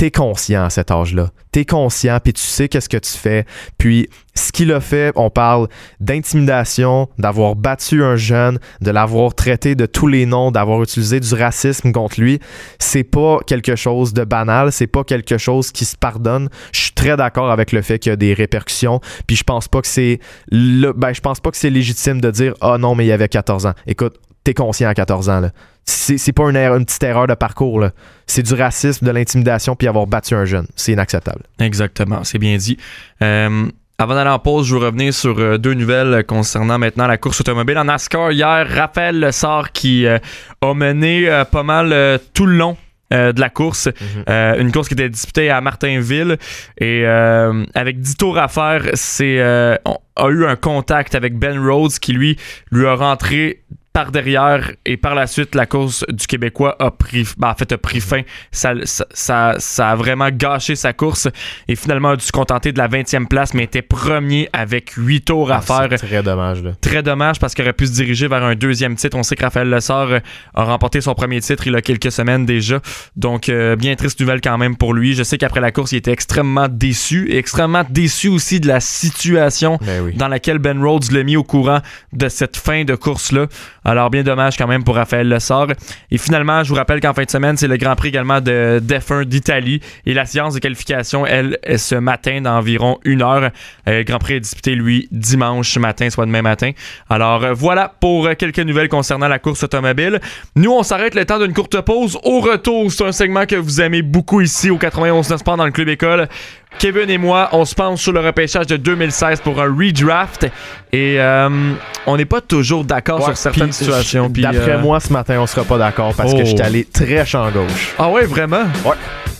[0.01, 1.29] t'es conscient à cet âge-là.
[1.53, 3.45] T'es conscient, puis tu sais qu'est-ce que tu fais.
[3.77, 5.69] Puis ce qu'il a fait, on parle
[6.01, 11.35] d'intimidation, d'avoir battu un jeune, de l'avoir traité de tous les noms, d'avoir utilisé du
[11.35, 12.41] racisme contre lui.
[12.79, 16.49] C'est pas quelque chose de banal, c'est pas quelque chose qui se pardonne.
[16.73, 19.69] Je suis très d'accord avec le fait qu'il y a des répercussions, puis je pense
[19.69, 20.19] pas que c'est
[20.51, 23.67] ben je pense pas que c'est légitime de dire "Ah non, mais il avait 14
[23.67, 25.51] ans." Écoute, t'es conscient à 14 ans là.
[25.85, 27.85] C'est pas une, erreur- une petite erreur de parcours.
[28.27, 30.67] C'est du racisme, de l'intimidation puis avoir battu un jeune.
[30.77, 31.43] C'est inacceptable.
[31.59, 32.77] Exactement, c'est bien dit.
[33.23, 33.67] Euh,
[33.99, 37.41] avant d'aller en pause, je veux revenir sur euh, deux nouvelles concernant maintenant la course
[37.41, 37.77] automobile.
[37.77, 40.19] En NASCAR, hier, Raphaël Lessard qui euh,
[40.63, 42.77] a mené euh, pas mal euh, tout le long
[43.13, 43.89] euh, de la course.
[44.29, 46.39] Euh, une course qui était disputée à Martinville.
[46.79, 51.37] Et euh, avec 10 tours à faire, c'est euh, on a eu un contact avec
[51.37, 52.39] Ben Rhodes qui, lui,
[52.71, 57.27] lui a rentré par derrière et par la suite la course du Québécois a pris
[57.39, 58.23] ben, en fait a pris fin
[58.53, 61.29] ça, ça, ça, a vraiment gâché sa course
[61.67, 65.23] et finalement a dû se contenter de la 20e place mais était premier avec 8
[65.23, 66.73] tours à Ah, faire très dommage là.
[66.81, 69.17] Très dommage parce qu'il aurait pu se diriger vers un deuxième titre.
[69.17, 70.19] On sait que Raphaël Lessard euh,
[70.55, 72.81] a remporté son premier titre il y a quelques semaines déjà.
[73.17, 75.15] Donc, euh, bien triste nouvelle quand même pour lui.
[75.15, 78.81] Je sais qu'après la course, il était extrêmement déçu et extrêmement déçu aussi de la
[78.81, 80.15] situation Ben oui.
[80.15, 81.81] dans laquelle Ben Rhodes l'a mis au courant
[82.13, 83.47] de cette fin de course-là.
[83.85, 85.69] Alors, bien dommage quand même pour Raphaël Lessard.
[86.11, 88.81] Et finalement, je vous rappelle qu'en fin de semaine, c'est le Grand Prix également de
[88.83, 89.81] d'F1 d'Italie.
[90.07, 93.51] Et la séance de qualification, elle, est ce matin d'environ une heure.
[93.89, 96.73] Euh, le Grand Prix est disputé, lui, dimanche matin, soit demain matin.
[97.09, 100.21] Alors, euh, voilà pour euh, quelques nouvelles concernant la course automobile.
[100.57, 102.19] Nous, on s'arrête le temps d'une courte pause.
[102.23, 105.73] Au retour, c'est un segment que vous aimez beaucoup ici au 91 Sport dans le
[105.73, 106.29] Club École.
[106.79, 110.45] Kevin et moi, on se penche sur le repêchage de 2016 pour un redraft
[110.93, 111.73] et euh,
[112.07, 114.29] on n'est pas toujours d'accord Ouais, sur certaines situations.
[114.31, 116.39] D'après euh, moi, ce matin, on sera pas d'accord parce Oh.
[116.39, 117.95] que j'étais allé très champ gauche.
[117.99, 118.63] Ah ouais, vraiment?
[118.85, 118.97] Ouais.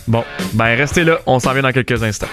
[0.07, 2.27] Bon, ben restez là, on s'en vient dans quelques instants.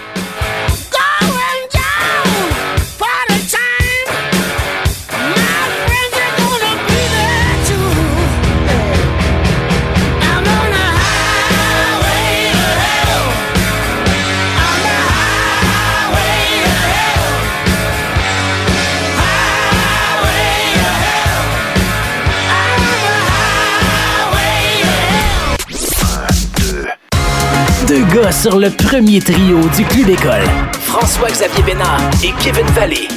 [28.15, 30.45] Gars sur le premier trio du Club École.
[30.81, 33.09] François-Xavier Bénard et Kevin Vallée.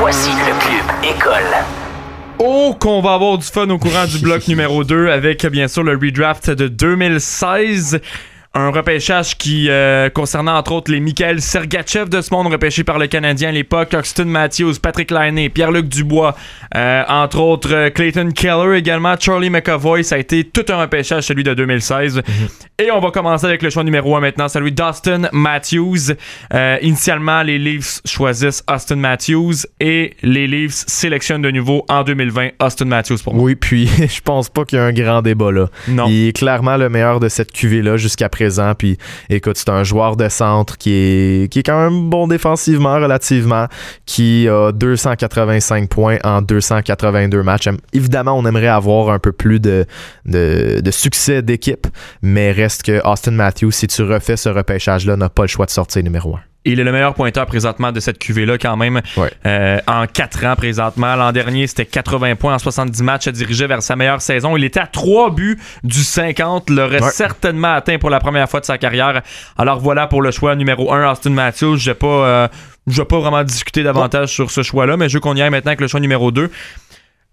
[0.00, 1.64] Voici le Club École.
[2.38, 5.82] Oh, qu'on va avoir du fun au courant du bloc numéro 2 avec bien sûr
[5.82, 8.00] le redraft de 2016.
[8.54, 12.98] Un repêchage qui euh, concernant entre autres les Michael Sergachev de ce monde repêché par
[12.98, 16.34] le Canadien à l'époque, Oxton Matthews, Patrick Laine, Pierre-Luc Dubois,
[16.74, 20.02] euh, entre autres euh, Clayton Keller également, Charlie McAvoy.
[20.02, 22.22] Ça a été tout un repêchage celui de 2016.
[22.78, 26.14] Et on va commencer avec le choix numéro 1 maintenant, celui d'Austin Matthews.
[26.54, 32.50] Euh, initialement, les Leafs choisissent Austin Matthews et les Leafs sélectionnent de nouveau en 2020
[32.60, 33.44] Austin Matthews pour moi.
[33.44, 35.66] Oui, puis je pense pas qu'il y a un grand débat là.
[35.88, 36.06] Non.
[36.08, 38.74] Il est clairement le meilleur de cette QV-là jusqu'à présent.
[38.76, 38.98] Puis
[39.30, 43.66] écoute, c'est un joueur de centre qui est, qui est quand même bon défensivement, relativement,
[44.06, 47.68] qui a 285 points en 282 matchs.
[47.92, 49.86] Évidemment, on aimerait avoir un peu plus de
[50.90, 51.86] succès d'équipe,
[52.22, 55.70] mais reste que Austin Matthews, si tu refais ce repêchage-là, n'a pas le choix de
[55.70, 56.47] sortir numéro 1.
[56.72, 59.00] Il est le meilleur pointeur présentement de cette QV-là quand même.
[59.16, 59.30] Ouais.
[59.46, 61.16] Euh, en 4 ans présentement.
[61.16, 63.24] L'an dernier, c'était 80 points en 70 matchs.
[63.24, 64.56] Se dirigeait vers sa meilleure saison.
[64.56, 66.70] Il était à 3 buts du 50.
[66.70, 67.10] L'aurait Ouais.
[67.10, 69.22] certainement atteint pour la première fois de sa carrière.
[69.56, 71.76] Alors voilà pour le choix numéro 1, Austin Matthews.
[71.78, 72.48] Je pas, euh,
[72.86, 75.50] je vais pas vraiment discuter davantage sur ce choix-là, mais je veux qu'on y aille
[75.50, 76.50] maintenant avec le choix numéro 2.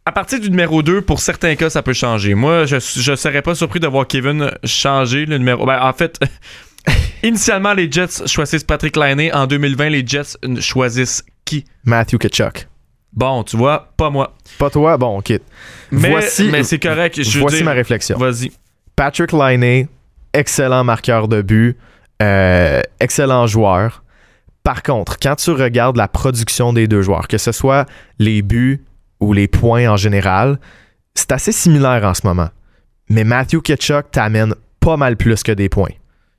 [0.06, 2.36] À partir du numéro 2, pour certains cas, ça peut changer.
[2.36, 5.66] Moi, je, je serais pas surpris de voir Kevin changer le numéro.
[5.66, 6.20] Ben, en fait,
[7.28, 9.30] initialement, les Jets choisissent Patrick Laine.
[9.34, 11.66] En 2020, les Jets choisissent qui?
[11.84, 12.68] Matthew Ketchuk.
[13.14, 14.34] Bon, tu vois, pas moi.
[14.60, 14.98] Pas toi?
[14.98, 15.34] Bon, OK.
[15.92, 17.22] Mais, Voici- mais c'est correct.
[17.22, 18.18] Je Voici dire- ma réflexion.
[18.18, 18.52] Vas-y.
[18.96, 19.88] Patrick Laine
[20.34, 21.78] excellent marqueur de but,
[22.22, 24.04] euh, excellent joueur.
[24.64, 27.86] Par contre, quand tu regardes la production des deux joueurs, que ce soit
[28.20, 28.84] les buts
[29.20, 30.60] ou les points en général,
[31.14, 32.50] c'est assez similaire en ce moment.
[33.10, 35.92] Mais Matthew Ketchuk t'amène pas mal plus que des points.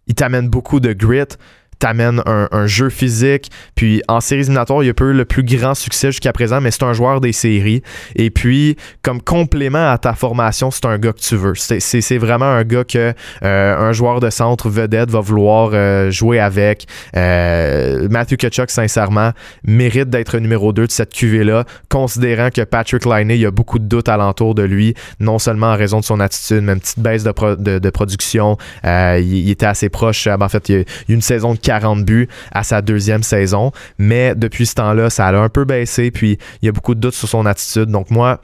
[0.06, 1.36] Il t'amène beaucoup de grit,
[1.78, 3.50] t'amène un, jeu physique.
[3.74, 6.70] Puis en séries éliminatoires, il a pas eu le plus grand succès jusqu'à présent, mais
[6.70, 7.82] c'est un joueur des séries.
[8.14, 11.54] Et puis, comme complément à ta formation, c'est un gars que tu veux.
[11.56, 13.12] C'est- vraiment un gars que
[13.42, 16.86] euh, un joueur de centre vedette va vouloir euh, jouer avec.
[17.16, 19.32] Euh, Matthew Ketchuk, sincèrement,
[19.64, 23.78] mérite d'être numéro 2 de cette QV-là, considérant que Patrick Liney, il y a beaucoup
[23.78, 27.00] de doutes alentour de lui, non seulement en raison de son attitude, mais une petite
[27.00, 28.56] baisse de, de, production.
[28.84, 30.26] Il, était assez proche.
[30.26, 33.72] ben, en fait, il y a une saison de 40 buts à sa deuxième saison,
[33.98, 37.00] mais depuis ce temps-là, ça a un peu baissé, puis il y a beaucoup de
[37.00, 37.86] doutes sur son attitude.
[37.86, 38.40] Donc moi,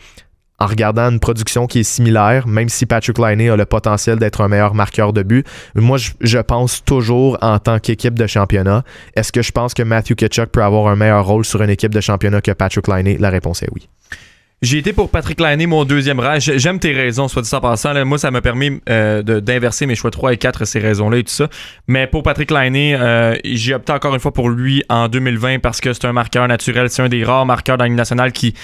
[0.58, 4.40] en regardant une production qui est similaire, même si Patrick Liney a le potentiel d'être
[4.40, 8.82] un meilleur marqueur de but, moi, je, je pense toujours en tant qu'équipe de championnat,
[9.14, 11.94] est-ce que je pense que Matthew Ketchuk peut avoir un meilleur rôle sur une équipe
[11.94, 13.18] de championnat que Patrick Liney?
[13.18, 13.88] La réponse est oui.
[14.62, 16.20] J'ai été pour Patrick Lainé, mon deuxième.
[16.38, 17.92] J'ai- J'aime tes raisons, soit dit en passant.
[17.92, 18.04] là.
[18.04, 21.32] moi, ça m'a permis euh, d'inverser mes choix 3 et 4, ces raisons-là et tout
[21.32, 21.48] ça.
[21.88, 25.80] Mais pour Patrick Lainé, euh, j'ai opté encore une fois pour lui en 2020 parce
[25.80, 26.88] que c'est un marqueur naturel.
[26.90, 28.54] C'est un des rares marqueurs dans la nationale qui,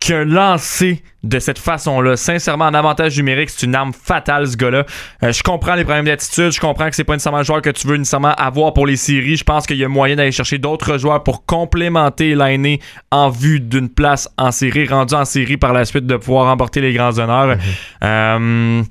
[0.00, 2.16] qui a lancé de cette façon-là.
[2.16, 4.86] Sincèrement, en avantage numérique, c'est une arme fatale, ce gars-là.
[5.22, 6.50] Euh, je comprends les problèmes d'attitude.
[6.50, 8.96] Je comprends que c'est pas nécessairement le joueur que tu veux nécessairement avoir pour les
[8.96, 9.36] séries.
[9.36, 13.60] Je pense qu'il y a moyen d'aller chercher d'autres joueurs pour complémenter l'année en vue
[13.60, 17.18] d'une place en série, rendu en série par la suite de pouvoir remporter les grands
[17.18, 17.58] honneurs.
[18.02, 18.82] Euh,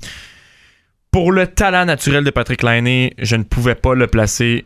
[1.10, 4.64] pour le talent naturel de Patrick Lainé, je ne pouvais pas le placer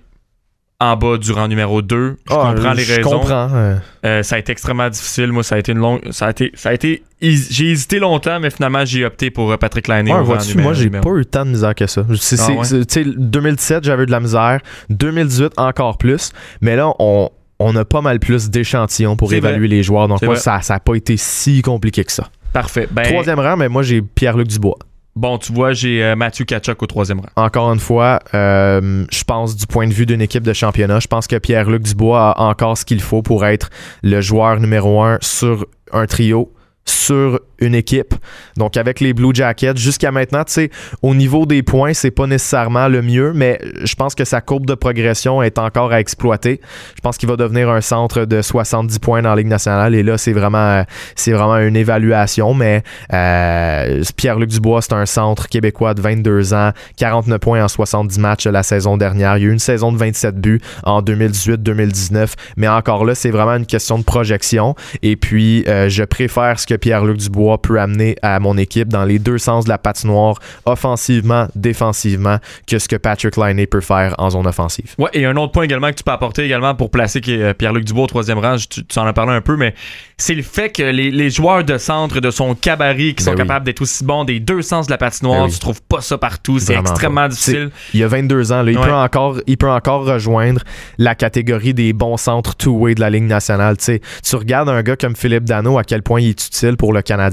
[0.93, 2.17] en bas du rang numéro 2.
[2.29, 3.11] Je comprends les je raisons.
[3.11, 3.49] comprends.
[3.53, 5.33] euh, Euh, ça a été extrêmement difficile.
[5.33, 6.01] Moi, ça a été une longue.
[6.11, 6.51] Ça a été.
[6.55, 7.03] Ça a été.
[7.21, 10.13] J'ai hésité longtemps, mais finalement, j'ai opté pour euh, Patrick Lainé.
[10.13, 10.23] Ouais,
[10.57, 12.05] moi, j'ai pas eu tant de misère que ça.
[12.17, 12.65] C'est, Ah ouais?
[12.65, 14.61] c'est- tu sais, 2017, j'avais eu de la misère.
[14.91, 16.33] 2018, encore plus.
[16.61, 20.09] Mais là, on, on a pas mal plus d'échantillons pour évaluer les joueurs.
[20.09, 22.29] Donc, moi, ça n'a pas été si compliqué que ça.
[22.53, 22.87] Parfait.
[22.91, 24.77] Ben, Troisième rang, mais moi, j'ai Pierre-Luc Dubois.
[25.17, 27.29] Bon, tu vois, j'ai euh, Mathieu Kachuk au troisième rang.
[27.37, 31.07] Encore une fois, euh, je pense du point de vue d'une équipe de championnat, je
[31.07, 33.71] pense que Pierre-Luc Dubois a encore ce qu'il faut pour être
[34.03, 36.53] le joueur numéro un sur un trio,
[36.85, 38.15] sur une équipe.
[38.57, 40.71] Donc avec les Blue Jackets, jusqu'à maintenant, tu sais,
[41.03, 44.67] au niveau des points, c'est pas nécessairement le mieux, mais je pense que sa courbe
[44.67, 46.61] de progression est encore à exploiter.
[46.97, 50.03] Je pense qu'il va devenir un centre de 70 points dans la Ligue nationale et
[50.03, 50.85] là, c'est vraiment,
[51.17, 56.71] c'est vraiment une évaluation, mais euh, Pierre-Luc Dubois, c'est un centre québécois de 22 ans,
[56.97, 59.37] 49 points en 70 matchs la saison dernière.
[59.37, 63.31] Il y a eu une saison de 27 buts en 2018-2019, mais encore là, c'est
[63.31, 64.75] vraiment une question de projection.
[65.03, 69.05] Et puis, euh, je préfère ce que Pierre-Luc Dubois peut amener à mon équipe dans
[69.05, 74.15] les deux sens de la patinoire, offensivement, défensivement, que ce que Patrick Liney peut faire
[74.19, 74.95] en zone offensive.
[74.99, 77.85] Ouais, et un autre point également que tu peux apporter également pour placer euh, Pierre-Luc
[77.85, 79.75] Dubois au troisième rang, tu, tu en as parlé un peu, mais
[80.17, 83.31] c'est le fait que les, les joueurs de centre de son cabaret qui Ben sont
[83.33, 83.37] oui.
[83.37, 85.53] capables d'être aussi bons des deux sens de la patinoire, Ben oui.
[85.53, 87.29] tu trouves pas ça partout, c'est extrêmement pas.
[87.29, 87.71] difficile.
[87.93, 88.85] Il y a 22 ans, là, il, Ouais.
[88.87, 90.61] peut encore, il peut encore rejoindre
[90.99, 93.77] la catégorie des bons centres two-way de la Ligue nationale.
[93.79, 94.01] Tu
[94.37, 97.25] regardes un gars comme Philippe Dano, à quel point il est utile pour le Canadien.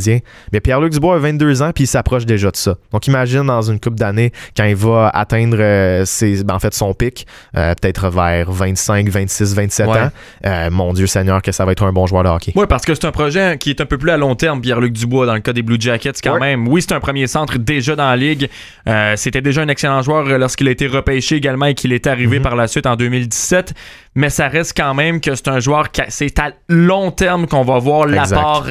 [0.52, 2.76] Mais Pierre-Luc Dubois a 22 ans, puis il s'approche déjà de ça.
[2.92, 6.74] Donc imagine dans une coupe d'années, quand il va atteindre euh, ses, ben, en fait,
[6.74, 7.26] son pic,
[7.58, 9.98] euh, peut-être vers 25, 26, 27 Ouais.
[10.00, 10.10] ans.
[10.46, 12.52] Euh, mon Dieu Seigneur, que ça va être un bon joueur de hockey.
[12.56, 14.94] Oui, parce que c'est un projet qui est un peu plus à long terme, Pierre-Luc
[14.94, 16.40] Dubois, dans le cas des Blue Jackets, quand Ouais.
[16.40, 16.68] même.
[16.68, 18.50] Oui, c'est un premier centre déjà dans la ligue.
[19.16, 22.44] C'était déjà un excellent joueur lorsqu'il a été repêché également et qu'il est arrivé Mhm.
[22.44, 23.74] par la suite en 2017.
[24.16, 27.64] Mais ça reste quand même que c'est un joueur qui c'est à long terme qu'on
[27.64, 28.68] va voir l'apport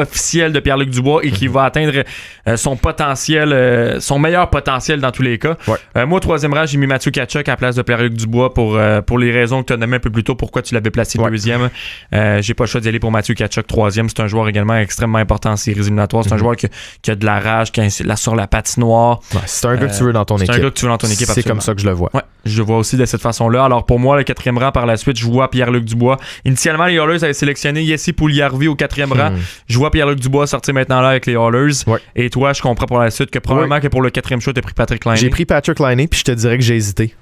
[0.00, 2.02] officiel de Pierre-Luc Dubois et qui va atteindre
[2.48, 5.56] euh, son potentiel, euh, son meilleur potentiel dans tous les cas.
[5.66, 5.76] Ouais.
[5.96, 8.52] Euh, moi, au troisième rang, j'ai mis Mathieu Kachuk à la place de Pierre-Luc Dubois
[8.54, 10.90] pour, pour les raisons que tu as nommées un peu plus tôt, pourquoi tu l'avais
[10.90, 11.30] placé Ouais.
[11.30, 11.70] deuxième.
[12.12, 14.08] J'ai pas le choix d'y aller pour Mathieu Kachuk troisième.
[14.08, 16.24] C'est un joueur également extrêmement important en séries éliminatoires.
[16.24, 16.40] C'est un Mhm.
[16.40, 16.66] joueur qui,
[17.02, 19.20] qui a de la rage, qui est là sur la patinoire.
[19.34, 20.56] Ouais, c'est un gars que tu veux dans ton C'est équipe.
[20.56, 22.10] un gars que tu veux dans ton équipe, C'est comme ça que je le vois.
[22.44, 23.64] Je le vois aussi de cette façon-là.
[23.64, 26.16] Alors pour moi, le quatrième rang par la suite, je vois Pierre-Luc Dubois.
[26.44, 29.30] Initialement, les Oilers avaient sélectionné Yessi Pouliarvi au quatrième rang.
[29.30, 29.38] Hmm.
[29.68, 31.72] Je vois Pierre-Luc Dubois sortir maintenant là avec les Oilers.
[31.86, 31.98] Ouais.
[32.14, 34.58] Et toi, je comprends pour la suite que probablement que pour le quatrième choix, tu
[34.58, 35.16] as pris Patrick Laine.
[35.16, 37.14] J'ai pris Patrick Liney, puis je te dirais que j'ai hésité.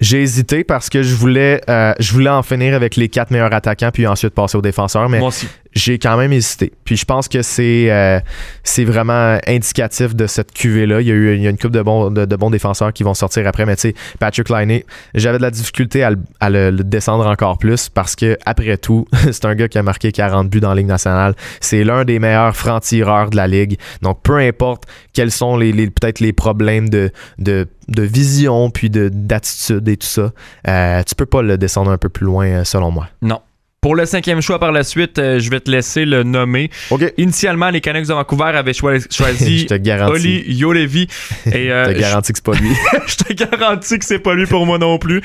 [0.00, 3.54] J'ai hésité parce que je voulais, euh, je voulais en finir avec les quatre meilleurs
[3.54, 5.08] attaquants, puis ensuite passer aux défenseurs.
[5.08, 5.48] Mais Moi aussi.
[5.74, 6.72] J'ai quand même hésité.
[6.84, 8.20] Puis je pense que c'est euh,
[8.62, 11.00] c'est vraiment indicatif de cette QV-là.
[11.00, 13.02] Il y a eu il y a une couple de bons, de, bons défenseurs qui
[13.02, 14.84] vont sortir après, mais tu sais, Patrick Liney,
[15.14, 18.76] j'avais de la difficulté à, le, à le- le descendre encore plus parce que après
[18.78, 21.34] tout, c'est un gars qui a marqué 40 buts dans la Ligue nationale.
[21.60, 23.78] C'est l'un des meilleurs francs-tireurs de la Ligue.
[24.02, 28.90] Donc peu importe quels sont les, les- peut-être les problèmes de, de, de vision puis
[28.90, 30.32] de d'attitude et tout ça,
[30.68, 33.08] euh, tu peux pas le descendre un peu plus loin euh, selon moi.
[33.22, 33.40] Non.
[33.84, 36.70] Pour le cinquième choix par la suite, euh, je vais te laisser le nommer.
[37.18, 39.66] Initialement, les Canucks de Vancouver avaient choisi.
[40.08, 41.06] Oli Yolevi.
[41.52, 42.70] Et euh, Je te garantis que c'est pas lui.
[43.06, 45.20] je te garantis que c'est pas lui pour moi non plus.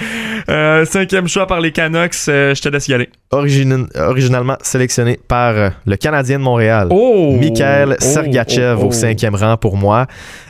[0.50, 3.08] Euh, cinquième choix par les Canucks, je te laisse y aller.
[3.32, 6.90] Origine- originalement sélectionné par le Canadien de Montréal.
[6.92, 7.38] Oh!
[7.40, 8.88] Mikhail Oh, Sergachev oh, oh.
[8.88, 10.06] au cinquième rang pour moi.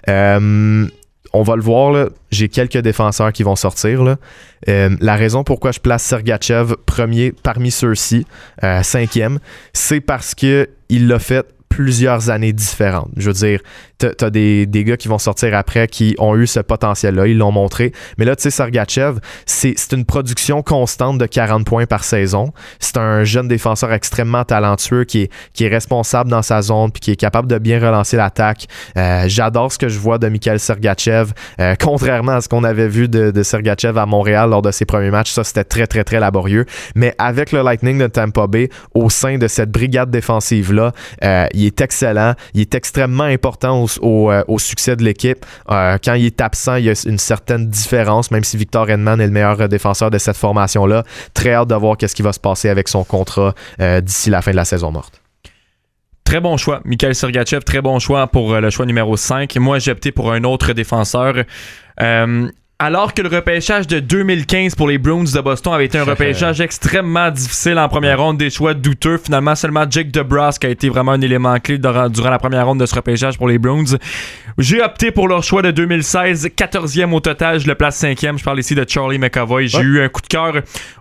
[0.07, 0.87] Euh,
[1.33, 4.03] on va le voir, j'ai quelques défenseurs qui vont sortir.
[4.03, 4.17] là.
[4.67, 8.25] Euh, la raison pourquoi je place Sergachev premier parmi ceux-ci,
[8.63, 9.39] euh, cinquième,
[9.73, 13.09] c'est parce que il l'a fait plusieurs années différentes.
[13.15, 13.61] Je veux dire,
[13.97, 17.37] t'as t'as des, des gars qui vont sortir après qui ont eu ce potentiel-là, ils
[17.37, 17.93] l'ont montré.
[18.17, 22.51] Mais là, tu sais, Sergachev, c'est une production constante de 40 points par saison.
[22.79, 26.99] C'est un jeune défenseur extrêmement talentueux qui est, qui est responsable dans sa zone puis
[26.99, 28.67] qui est capable de bien relancer l'attaque.
[28.97, 31.31] Euh, J'adore ce que je vois de Mikhail Sergachev.
[31.59, 34.85] Euh, contrairement à ce qu'on avait vu de, de Sergachev à Montréal lors de ses
[34.85, 36.65] premiers matchs, ça c'était très très très laborieux.
[36.95, 41.65] Mais avec le Lightning de Tampa Bay au sein de cette brigade défensive-là, euh, il
[41.67, 42.33] est excellent.
[42.53, 45.45] Il est extrêmement important au, euh, succès de l'équipe.
[45.69, 49.19] Euh, quand il est absent, il y a une certaine différence, même si Victor Edman
[49.21, 51.03] est le meilleur défenseur de cette formation-là.
[51.33, 54.41] Très hâte de voir qu'est-ce qui va se passer avec son contrat euh, d'ici la
[54.41, 55.21] fin de la saison morte.
[56.23, 56.81] Très bon choix.
[56.85, 59.55] Mikhail Sergachev, très bon choix pour le choix numéro 5.
[59.57, 61.33] Moi, j'ai opté pour un autre défenseur.
[62.81, 66.61] Alors que le repêchage de 2015 pour les Bruins de Boston avait été un repêchage
[66.61, 71.11] extrêmement difficile en première ronde, des choix douteux, finalement seulement Jake DeBrusque a été vraiment
[71.11, 73.97] un élément clé durant, la première ronde de ce repêchage pour les Bruins.
[74.57, 78.37] J'ai opté pour leur choix de 2016, 14e au total, je le place 5e.
[78.37, 79.67] Je parle ici de Charlie McAvoy.
[79.67, 79.83] J'ai Ouais.
[79.83, 80.53] eu un coup de cœur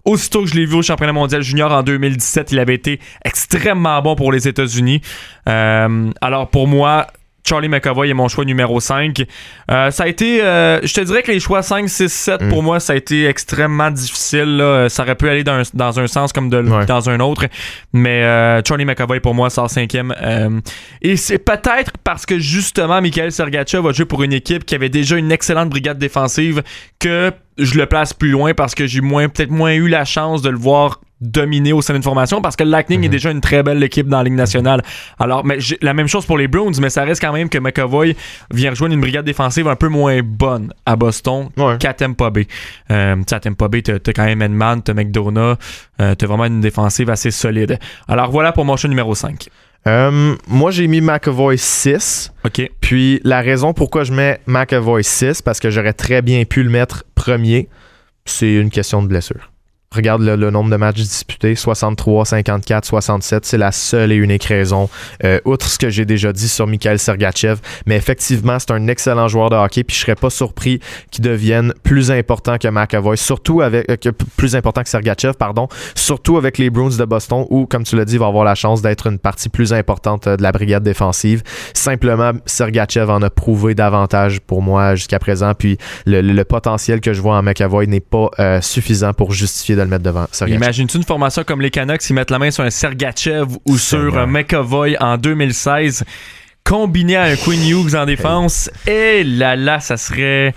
[0.04, 2.50] aussitôt que je l'ai vu au championnat mondial junior en 2017.
[2.52, 5.00] Il avait été extrêmement bon pour les États-Unis.
[5.48, 7.06] Euh, alors pour moi,
[7.48, 9.22] Charlie McAvoy est mon choix numéro 5.
[9.70, 12.48] Euh, ça a été, euh, je te dirais que les choix 5, 6, 7, Mm.
[12.50, 14.56] pour moi, ça a été extrêmement difficile.
[14.58, 14.88] là.
[14.88, 16.84] Ça aurait pu aller dans un, dans un sens comme de, Ouais.
[16.86, 17.46] dans un autre.
[17.92, 20.14] Mais euh, Charlie McAvoy, pour moi, sort cinquième.
[20.22, 20.60] Euh,
[21.00, 24.88] et c'est peut-être parce que justement, Mikhail Sergachev a joué pour une équipe qui avait
[24.90, 26.62] déjà une excellente brigade défensive
[26.98, 30.42] que je le place plus loin parce que j'ai moins peut-être moins eu la chance
[30.42, 33.40] de le voir dominer au sein d'une formation parce que le Lightning est déjà une
[33.40, 34.82] très belle équipe dans la Ligue nationale.
[35.18, 38.14] Alors, mais la même chose pour les Bruins, mais ça reste quand même que McAvoy
[38.52, 41.76] vient rejoindre une brigade défensive un peu moins bonne à Boston Ouais.
[41.78, 42.46] qu'à Tampa Bay.
[42.90, 45.56] Euh, à Tampa Bay, t'as t'as quand même Edman, t'as McDonough,
[46.00, 47.78] euh, t'as vraiment une défensive assez solide.
[48.06, 49.48] Alors voilà pour mon choix numéro 5.
[49.86, 52.32] Euh, moi, j'ai mis McAvoy 6.
[52.44, 52.70] OK.
[52.80, 56.70] Puis la raison pourquoi je mets McAvoy 6, parce que j'aurais très bien pu le
[56.70, 57.68] mettre premier,
[58.24, 59.50] c'est une question de blessure.
[59.94, 64.44] Regarde le, le nombre de matchs disputés, 63, 54, 67, c'est la seule et unique
[64.44, 64.90] raison.
[65.24, 69.28] Euh, outre ce que j'ai déjà dit sur Mikhail Sergachev, mais effectivement, c'est un excellent
[69.28, 73.62] joueur de hockey, puis je serais pas surpris qu'il devienne plus important que McAvoy, surtout
[73.62, 77.84] avec euh, plus important que Sergachev, pardon, surtout avec les Bruins de Boston, où, comme
[77.84, 80.42] tu l'as dit, il va avoir la chance d'être une partie plus importante euh, de
[80.42, 81.42] la brigade défensive.
[81.72, 87.00] Simplement, Sergachev en a prouvé davantage pour moi jusqu'à présent, puis le, le- le potentiel
[87.00, 90.26] que je vois en McAvoy n'est pas euh, suffisant pour justifier de le mettre devant
[90.30, 90.56] Sergachev.
[90.62, 94.16] Imagine-tu une formation comme les Canucks, ils mettent la main sur un Sergachev ou sur
[94.18, 96.04] un McAvoy en 2016,
[96.64, 100.54] combiné à un Quinn Hughes en défense, et là là, ça serait...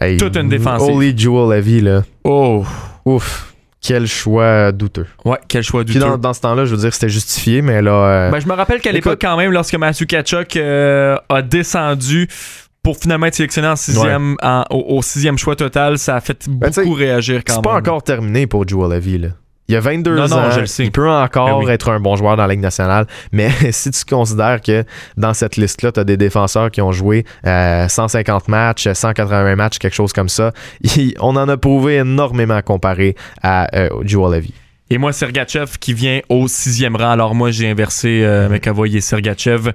[0.00, 0.94] Hey, toute une défensive.
[0.94, 2.02] Holy Jewel Levy, là.
[2.24, 2.64] Oh!
[3.04, 3.52] Ouf.
[3.82, 5.06] Quel choix douteux.
[5.24, 6.06] Ouais, quel choix Puis douteux.
[6.06, 7.90] dans, dans ce temps-là, je veux dire, c'était justifié, mais là.
[7.90, 12.28] euh, Ben, je me rappelle qu'à l'époque, quand même, lorsque Matthew Kachuk euh, a descendu
[12.82, 16.48] pour finalement être sélectionné en sixième, en- au, au sixième choix total, ça a fait
[16.48, 17.62] Ben, beaucoup réagir quand c'est même.
[17.64, 19.28] pas encore terminé pour Jewel Levy, là.
[19.68, 20.84] Il y a 22 Non, non, ans, je le sais.
[20.84, 21.70] il peut encore Ben oui.
[21.72, 24.84] être un bon joueur dans la Ligue nationale, mais si tu considères que
[25.16, 29.78] dans cette liste-là, tu as des défenseurs qui ont joué euh, 150 matchs, 180 matchs,
[29.78, 34.52] quelque chose comme ça, il- on en a prouvé énormément comparé à euh, Jewel Levy.
[34.90, 37.10] Et moi, Sergachev qui vient au sixième rang.
[37.12, 39.70] Alors moi, j'ai inversé euh, McAvoy et Sergachev.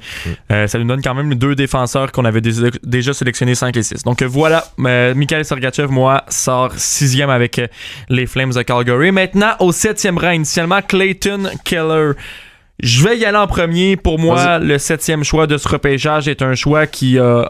[0.52, 3.82] Euh, ça nous donne quand même deux défenseurs qu'on avait dé- déjà sélectionnés 5 et
[3.84, 4.04] 6.
[4.04, 7.65] Donc euh, voilà, euh, Mikhail Sergachev, moi, sort sixième avec euh,
[8.10, 9.12] les Flames de Calgary.
[9.12, 12.12] Maintenant, au septième rang, initialement, Clayton Keller.
[12.84, 13.98] Je vais y aller en premier.
[13.98, 17.44] Pour moi, le septième choix de ce repêchage est un choix qui euh,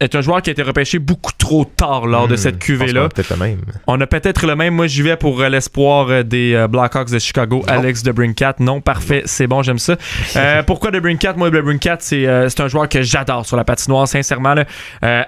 [0.00, 2.66] est un joueur qui a été repêché beaucoup trop tard lors de Hmm, cette pense
[2.68, 3.04] qu'on cuvée-là.
[3.04, 3.58] a Peut-être le même.
[3.86, 4.74] On a peut-être le même.
[4.74, 8.56] Moi, j'y vais pour euh, l'espoir euh, des euh, Blackhawks de Chicago, Alex de Brincat.
[8.58, 9.96] Non, parfait, c'est bon, j'aime ça.
[10.36, 13.56] Euh, pourquoi de Brincat Moi, de Brincat, c'est euh, c'est un joueur que j'adore sur
[13.56, 14.52] la patinoire, sincèrement.
[14.52, 14.66] Là.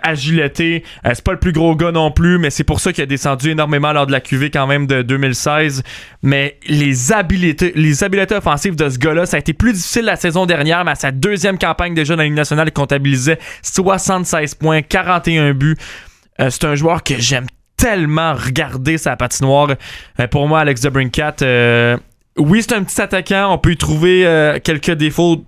[0.02, 3.02] Agilité, euh, c'est pas le plus gros gars non plus, mais c'est pour ça qu'il
[3.02, 5.82] a descendu énormément lors de la cuvée quand même de 2016.
[6.22, 10.46] Mais les habiletés, les habiletés offensives de ce gars-là, ça été plus difficile la saison
[10.46, 14.82] dernière, mais à sa deuxième campagne déjà dans la Ligue nationale, il comptabilisait 76 points,
[14.82, 15.76] 41 buts.
[16.40, 19.74] Euh, c'est un joueur que j'aime tellement regarder sa patinoire.
[20.20, 21.96] Euh, pour moi, Alex DeBrincat, euh,
[22.36, 23.52] oui, c'est un petit attaquant.
[23.52, 25.44] On peut y trouver quelques défauts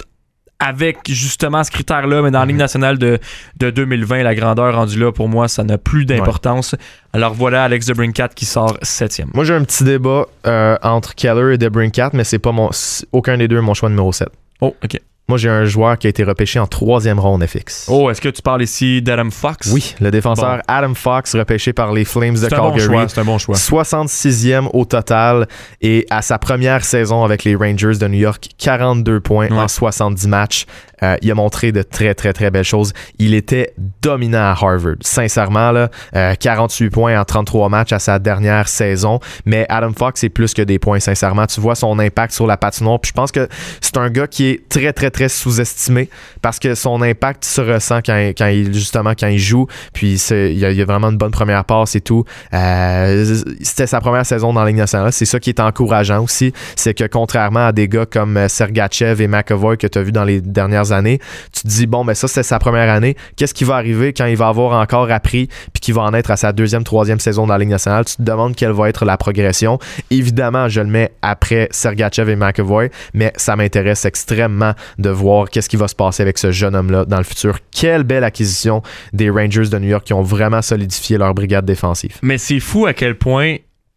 [0.60, 3.18] avec justement ce critère-là, mais dans la Ligue nationale de,
[3.58, 6.76] de 2020, la grandeur rendue là, pour moi, ça n'a plus d'importance.
[7.12, 9.30] Alors voilà Alex DeBrincat qui sort septième.
[9.34, 12.70] Moi, j'ai un petit débat euh, entre Keller et DeBrincat, mais c'est pas mon.
[13.12, 14.28] Aucun des deux est mon choix numéro 7.
[14.60, 15.00] Oh, ok.
[15.30, 17.86] Moi, j'ai un joueur qui a été repêché en troisième ronde FX.
[17.88, 19.70] Oh, est-ce que tu parles ici d'Adam Fox?
[19.72, 20.62] Oui, le défenseur Bon.
[20.66, 22.86] Adam Fox, repêché par les Flames de C'est un bon Calgary.
[22.92, 23.08] choix.
[23.08, 23.54] C'est un bon choix.
[23.54, 25.46] 66e au total
[25.80, 29.68] et à sa première saison avec les Rangers de New York, 42 points en Ouais.
[29.68, 30.66] 70 matchs.
[31.02, 32.92] Euh, il a montré de très très très belles choses.
[33.18, 33.72] Il était
[34.02, 34.96] dominant à Harvard.
[35.00, 39.18] Sincèrement, là, euh, 48 points en 33 matchs à sa dernière saison.
[39.46, 41.46] Mais Adam Fox, c'est plus que des points, sincèrement.
[41.46, 43.00] Tu vois son impact sur la patinoire.
[43.00, 43.48] Puis je pense que
[43.80, 46.08] c'est un gars qui est très très très sous-estimé
[46.42, 49.66] parce que son impact se ressent quand, quand il justement quand il joue.
[49.92, 52.24] Puis c'est- il y, a, vraiment une bonne première passe et tout.
[52.54, 55.12] Euh, C'était sa première saison dans la Ligue nationale.
[55.12, 56.52] C'est ça qui est encourageant aussi.
[56.76, 60.12] C'est que contrairement à des gars comme euh, Sergachev et McAvoy que tu as vu
[60.12, 61.18] dans les dernières années,
[61.52, 63.16] tu te dis, bon, ben ça, c'était sa première année.
[63.36, 66.30] Qu'est-ce qui va arriver quand il va avoir encore appris puis qu'il va en être
[66.30, 68.04] à sa deuxième, troisième saison dans la Ligue nationale?
[68.04, 69.78] Tu te demandes quelle va être la progression.
[70.10, 75.68] Évidemment, je le mets après Sergachev et McAvoy, mais ça m'intéresse extrêmement de voir qu'est-ce
[75.68, 77.58] qui va se passer avec ce jeune homme-là dans le futur.
[77.74, 78.82] Quelle belle acquisition
[79.12, 82.16] des Rangers de New York qui ont vraiment solidifié leur brigade défensive.
[82.22, 83.56] Mais c'est fou à quel point,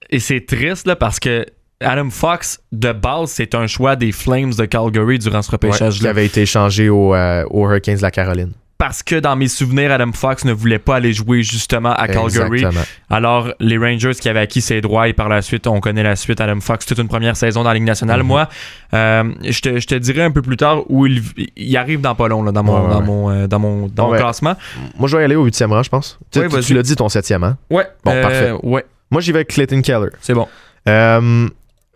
[0.10, 1.46] et c'est triste là, parce que
[1.82, 5.66] Adam Fox, de base, c'est un choix des Flames de Calgary durant ce Ouais, qui
[5.68, 6.10] repêchage-là.
[6.12, 8.54] avait été échangé au, euh, aux Hurricanes de la Caroline.
[8.86, 12.58] Parce que dans mes souvenirs, Adam Fox ne voulait pas aller jouer justement à Calgary.
[12.58, 12.82] Exactement.
[13.10, 16.18] Alors, les Rangers qui avaient acquis ses droits et par la suite, on connaît la
[16.18, 18.20] suite, Adam Fox, toute une première saison dans la Ligue nationale.
[18.24, 18.28] Mhm.
[18.28, 18.50] Moi,
[18.94, 21.24] euh, je, te, je te dirais un peu plus tard où il,
[21.56, 23.06] il arrive dans pas long, là, dans mon, Ouais, ouais, dans ouais.
[23.06, 24.56] mon, euh, dans mon, dans Bon, mon classement.
[25.00, 26.20] Moi, je vais y aller au huitième rang, je pense.
[26.30, 26.42] Tu-
[26.74, 27.58] l'as dit, ton septième, hein?
[27.70, 27.88] Ouais.
[28.04, 28.52] Bon, euh, parfait.
[28.64, 30.10] Ouais, Moi, j'y vais avec Clayton Keller.
[30.20, 30.50] c'est bon.
[30.90, 31.48] Euh,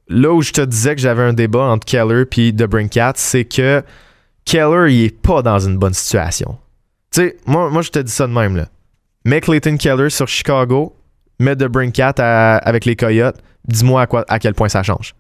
[0.08, 3.84] là où je te disais que j'avais un débat entre Keller et DeBrincat, c'est que
[4.46, 6.58] Keller, il est pas dans une bonne situation.
[7.46, 8.68] Moi, je te dis ça de même, là.
[9.26, 10.96] Mets Clayton Keller sur Chicago,
[11.40, 13.38] mets DeBrincat à- avec les Coyotes,
[13.68, 15.14] dis-moi à quel point ça change.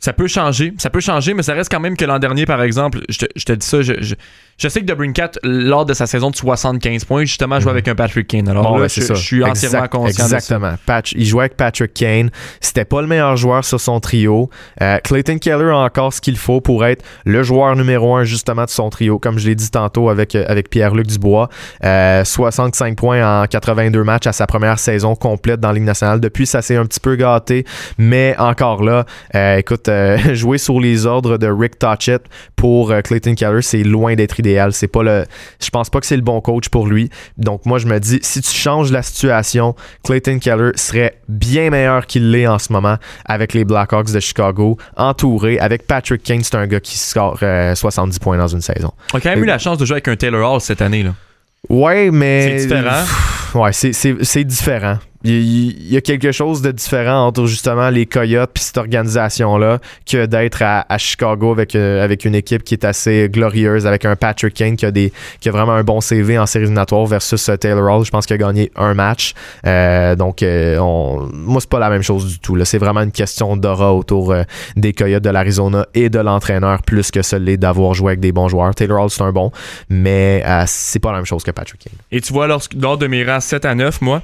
[0.00, 2.62] Ça peut changer, ça peut changer, mais ça reste quand même que l'an dernier, par
[2.62, 4.14] exemple, je te, je te dis ça, je, je,
[4.56, 7.76] je sais que DeBrincat, lors de sa saison de 75 points, justement, jouait Mhm.
[7.76, 8.48] avec un Patrick Kane.
[8.48, 9.12] Alors Bon, là, ben, je, c'est ça.
[9.14, 10.36] je suis entièrement Exact- conscient de ça.
[10.36, 10.72] Exactement.
[10.86, 12.30] Patch- il jouait avec Patrick Kane.
[12.60, 14.48] C'était pas le meilleur joueur sur son trio.
[14.80, 18.64] Euh, Clayton Keller a encore ce qu'il faut pour être le joueur numéro un justement
[18.64, 21.50] de son trio, comme je l'ai dit tantôt avec, euh, avec Pierre-Luc Dubois.
[21.84, 26.20] Euh, 65 points en 82 matchs à sa première saison complète dans la Ligue nationale.
[26.20, 27.66] Depuis, ça s'est un petit peu gâté,
[27.98, 32.20] mais encore là, euh, écoute, euh, jouer sur les ordres de Rick Tocchet
[32.56, 34.72] pour euh, Clayton Keller, c'est loin d'être idéal.
[34.72, 35.24] C'est pas le,
[35.62, 37.10] je pense pas que c'est le bon coach pour lui.
[37.36, 39.74] Donc moi, je me dis, si tu changes la situation,
[40.04, 44.78] Clayton Keller serait bien meilleur qu'il l'est en ce moment avec les Blackhawks de Chicago,
[44.96, 48.92] entouré avec Patrick Kane, c'est un gars qui score euh, 70 points dans une saison.
[49.12, 51.02] On a quand même eu la chance de jouer avec un Taylor Hall cette année.
[51.02, 51.14] Là.
[51.68, 52.90] Ouais, mais C'est différent.
[53.00, 54.98] Pff, Ouais, c'est- c'est c'est différent.
[55.22, 59.78] Il, y a quelque chose de différent entre justement les Coyotes et cette organisation-là
[60.10, 64.16] que d'être à, Chicago avec, euh, avec une équipe qui est assez glorieuse, avec un
[64.16, 67.48] Patrick Kane qui a, des, qui a vraiment un bon CV en séries éliminatoires versus
[67.48, 68.04] euh, Taylor Hall.
[68.04, 69.34] Je pense qu'il a gagné un match.
[69.66, 72.62] Euh, donc, euh, on, moi, c'est pas la même chose du tout.
[72.64, 74.34] C'est vraiment une question d'aura autour
[74.76, 78.48] des Coyotes de l'Arizona et de l'entraîneur plus que celui d'avoir joué avec des bons
[78.48, 78.74] joueurs.
[78.74, 79.50] Taylor Hall, c'est un bon,
[79.88, 81.92] mais c'est pas la même chose que Patrick Kane.
[82.12, 84.22] Et tu vois, lorsque, lors de mes rangs 7 à 9, moi,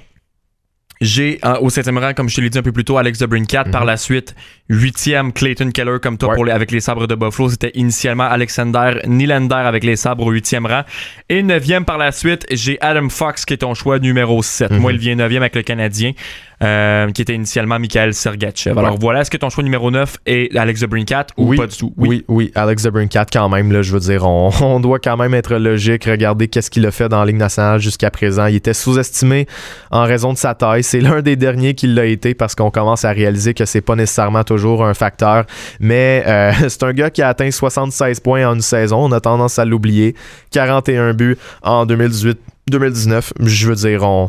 [1.00, 3.18] j'ai euh, au septième rang, comme je te l'ai dit un peu plus tôt, Alex
[3.18, 3.64] DeBrincat.
[3.64, 3.70] Mhm.
[3.70, 4.34] Par la suite,
[4.68, 6.34] huitième, Clayton Keller, comme toi, Ouais.
[6.36, 7.50] pour les- avec les sabres de Buffalo.
[7.50, 10.82] C'était initialement Alexander Nylander avec les sabres au huitième rang.
[11.28, 14.70] Et neuvième, par la suite, j'ai Adam Fox, qui est ton choix numéro 7.
[14.70, 14.78] Mhm.
[14.78, 16.12] Moi, il vient neuvième avec le Canadien.
[16.62, 18.78] Euh, qui était initialement Mikhail Sergachev.
[18.78, 18.98] Alors Ouais.
[19.00, 21.56] voilà, est-ce que ton choix numéro 9 est Alex Brinkat ou Oui.
[21.56, 21.92] pas du tout?
[21.96, 25.34] Oui, oui, Alex Debrincat quand même, là, je veux dire, on, on doit quand même
[25.34, 28.46] être logique, regarder qu'est-ce qu'il a fait dans la Ligue nationale jusqu'à présent.
[28.46, 29.46] Il était sous-estimé
[29.90, 30.82] en raison de sa taille.
[30.82, 33.96] C'est l'un des derniers qui l'a été parce qu'on commence à réaliser que c'est pas
[33.96, 35.44] nécessairement toujours un facteur.
[35.80, 39.04] Mais euh, c'est un gars qui a atteint 76 points en une saison.
[39.04, 40.14] On a tendance à l'oublier.
[40.52, 42.38] 41 buts en 2018.
[42.68, 44.28] 2019, je veux dire, on,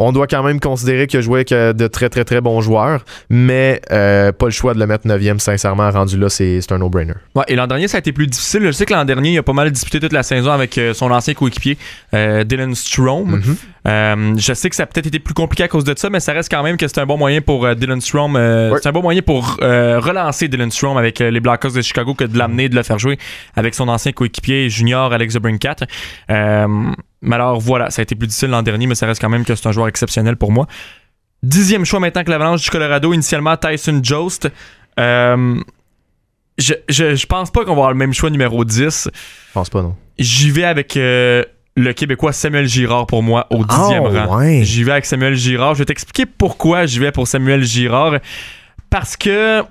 [0.00, 2.60] on doit quand même considérer qu'il a joué avec euh, de très très très bons
[2.62, 6.78] joueurs, mais euh, pas le choix de le mettre 9e, sincèrement, rendu là, c'est un
[6.78, 7.12] no-brainer.
[7.34, 8.62] Ouais, et l'an dernier, ça a été plus difficile.
[8.64, 10.94] Je sais que l'an dernier, il a pas mal disputé toute la saison avec euh,
[10.94, 11.76] son ancien coéquipier,
[12.14, 13.30] euh, Dylan Strom.
[13.30, 13.56] Mhm.
[13.86, 16.20] Euh, je sais que ça a peut-être été plus compliqué à cause de ça, mais
[16.20, 18.34] ça reste quand même que c'est un bon moyen pour Dylan Strom.
[18.34, 18.70] Ouais.
[18.80, 22.38] C'est un bon moyen pour relancer Dylan Strom avec les Blackhawks de Chicago que de
[22.38, 23.18] l'amener, de le faire jouer
[23.54, 25.76] avec son ancien coéquipier junior Alex Brinkat.
[27.22, 29.44] Mais alors voilà, ça a été plus difficile l'an dernier, mais ça reste quand même
[29.44, 30.66] que c'est un joueur exceptionnel pour moi.
[31.42, 34.48] Dixième choix maintenant que l'Avalanche du Colorado, initialement Tyson Jost.
[34.98, 35.60] Euh,
[36.58, 39.08] je, je, je pense pas qu'on va avoir le même choix numéro 10.
[39.12, 39.96] Je pense pas, non.
[40.18, 41.42] J'y vais avec euh,
[41.76, 44.38] le Québécois Samuel Girard pour moi au dixième Ah, rang.
[44.38, 44.60] ouais.
[44.64, 45.74] J'y vais avec Samuel Girard.
[45.74, 48.18] Je vais t'expliquer pourquoi j'y vais pour Samuel Girard.
[48.90, 49.62] Parce que.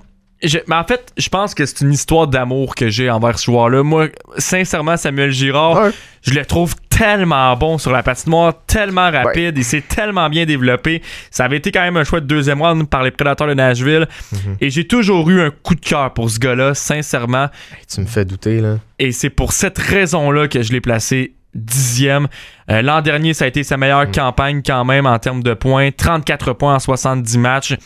[0.42, 3.46] Je- mais en fait, je pense que c'est une histoire d'amour que j'ai envers ce
[3.46, 3.82] joueur-là.
[3.82, 5.90] Moi, sincèrement, Samuel Girard, Ouais.
[6.22, 11.00] je le trouve tellement bon sur la patinoire, tellement rapide, il s'est tellement bien développé.
[11.30, 14.06] Ça avait été quand même un choix de deuxième round par les Prédateurs de Nashville.
[14.32, 14.56] Mhm.
[14.60, 17.44] Et j'ai toujours eu un coup de cœur pour ce gars-là, sincèrement.
[17.72, 18.76] Hey, tu me fais douter, là.
[18.98, 22.28] Et c'est pour cette raison-là que je l'ai placé dixième.
[22.70, 24.12] Euh, L'an dernier, ça a été sa meilleure Mm.
[24.12, 25.90] campagne quand même en termes de points.
[25.90, 27.76] 34 points en 70 matchs.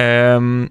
[0.00, 0.66] Euh,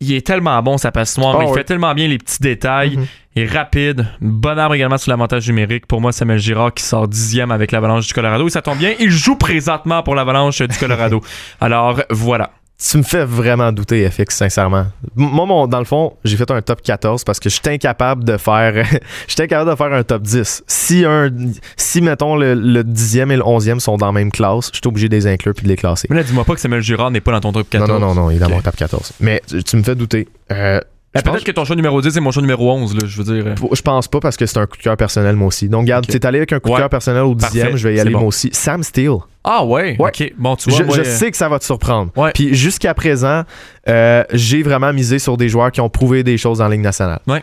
[0.00, 1.36] il est tellement bon, sa patinoire.
[1.40, 1.54] Ah il oui.
[1.54, 2.96] fait tellement bien les petits détails.
[2.96, 3.06] Mhm.
[3.34, 4.06] Il est rapide.
[4.20, 5.86] Bon arbre également sur l'avantage numérique.
[5.86, 8.46] Pour moi, Samuel Girard qui sort dixième avec l'Avalanche du Colorado.
[8.46, 11.20] Et ça tombe bien, il joue présentement pour l'Avalanche du Colorado.
[11.60, 12.50] Alors, voilà.
[12.78, 14.86] Tu me fais vraiment douter, FX, sincèrement.
[15.14, 18.22] Moi, mon- dans le fond, j'ai fait un top 14 parce que je suis incapable
[18.24, 18.84] de faire.
[19.28, 20.62] j'étais incapable de faire un top 10.
[20.66, 21.30] Si, un,
[21.78, 24.86] si mettons, le, le 10e et le 11e sont dans la même classe, je suis
[24.86, 26.06] obligé de les inclure puis de les classer.
[26.10, 27.88] Mais là, dis-moi pas que Samuel Girard n'est pas dans ton top 14.
[27.90, 29.14] Non, non, non, non, il est dans mon top 14.
[29.20, 30.28] Mais tu, tu me fais douter.
[30.50, 33.22] Euh, je Peut-être que ton choix numéro 10 est mon choix numéro 11, là, je
[33.22, 33.54] veux dire.
[33.72, 35.68] Je pense pas parce que c'est un coup de cœur personnel, moi aussi.
[35.68, 36.10] Donc, regarde, Ok.
[36.12, 36.80] t'es allé avec un coup de Ouais.
[36.80, 38.20] cœur personnel au dixième, je vais y aller bon.
[38.20, 38.50] moi aussi.
[38.52, 39.16] Sam Steele.
[39.44, 39.96] Ah ouais?
[39.98, 40.08] Ouais.
[40.08, 40.32] Ok.
[40.36, 42.10] Bon, tu vois, Je, moi, je euh, sais que ça va te surprendre.
[42.16, 42.32] Ouais.
[42.34, 43.42] Puis jusqu'à présent,
[43.88, 47.20] euh, j'ai vraiment misé sur des joueurs qui ont prouvé des choses en Ligue nationale.
[47.26, 47.42] Ouais.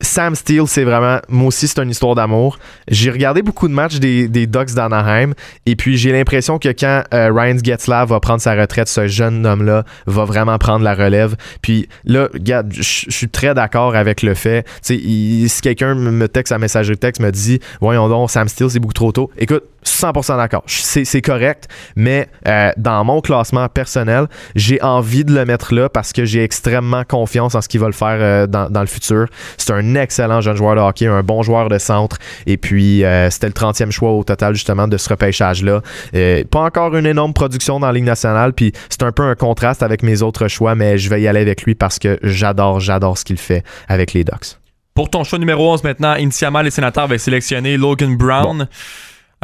[0.00, 2.58] Sam Steele, c'est vraiment, moi aussi, c'est une histoire d'amour.
[2.86, 5.32] J'ai regardé beaucoup de matchs des, des Ducks d'Anaheim
[5.66, 9.44] et puis j'ai l'impression que quand euh, Ryan Getzlav va prendre sa retraite, ce jeune
[9.44, 11.34] homme-là va vraiment prendre la relève.
[11.62, 16.58] Puis là, regarde, je suis très d'accord avec le fait, si quelqu'un me texte à
[16.58, 19.32] messagerie texte, me dit, voyons donc, Sam Steele, c'est beaucoup trop tôt.
[19.36, 20.62] Écoute, 100% d'accord.
[20.66, 26.12] C'est correct, mais euh, dans mon classement personnel, j'ai envie de le mettre là parce
[26.12, 29.26] que j'ai extrêmement confiance en ce qu'il va le faire euh, dans, dans le futur.
[29.56, 32.18] C'est un excellent jeune joueur de hockey, un bon joueur de centre.
[32.46, 35.82] Et puis, euh, c'était le 30e choix au total, justement, de ce repêchage-là.
[36.14, 39.34] Euh, pas encore une énorme production dans la Ligue nationale, puis c'est un peu un
[39.34, 42.80] contraste avec mes autres choix, mais je vais y aller avec lui parce que j'adore,
[42.80, 44.58] j'adore ce qu'il fait avec les Ducks.
[44.94, 48.66] Pour ton choix numéro 11 maintenant, initialement, les sénateurs avaient sélectionné Logan Brown.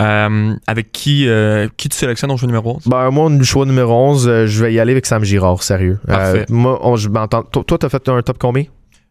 [0.01, 2.89] Euh, avec qui, euh, qui tu sélectionnes ton choix numéro 11?
[2.89, 6.01] Ben, moi, le choix numéro 11, euh, je vais y aller avec Sam Girard, sérieux.
[6.05, 6.47] Parfait.
[6.49, 7.45] moi, on- je m'entends.
[7.45, 8.65] Toi, t'as fait un top combien?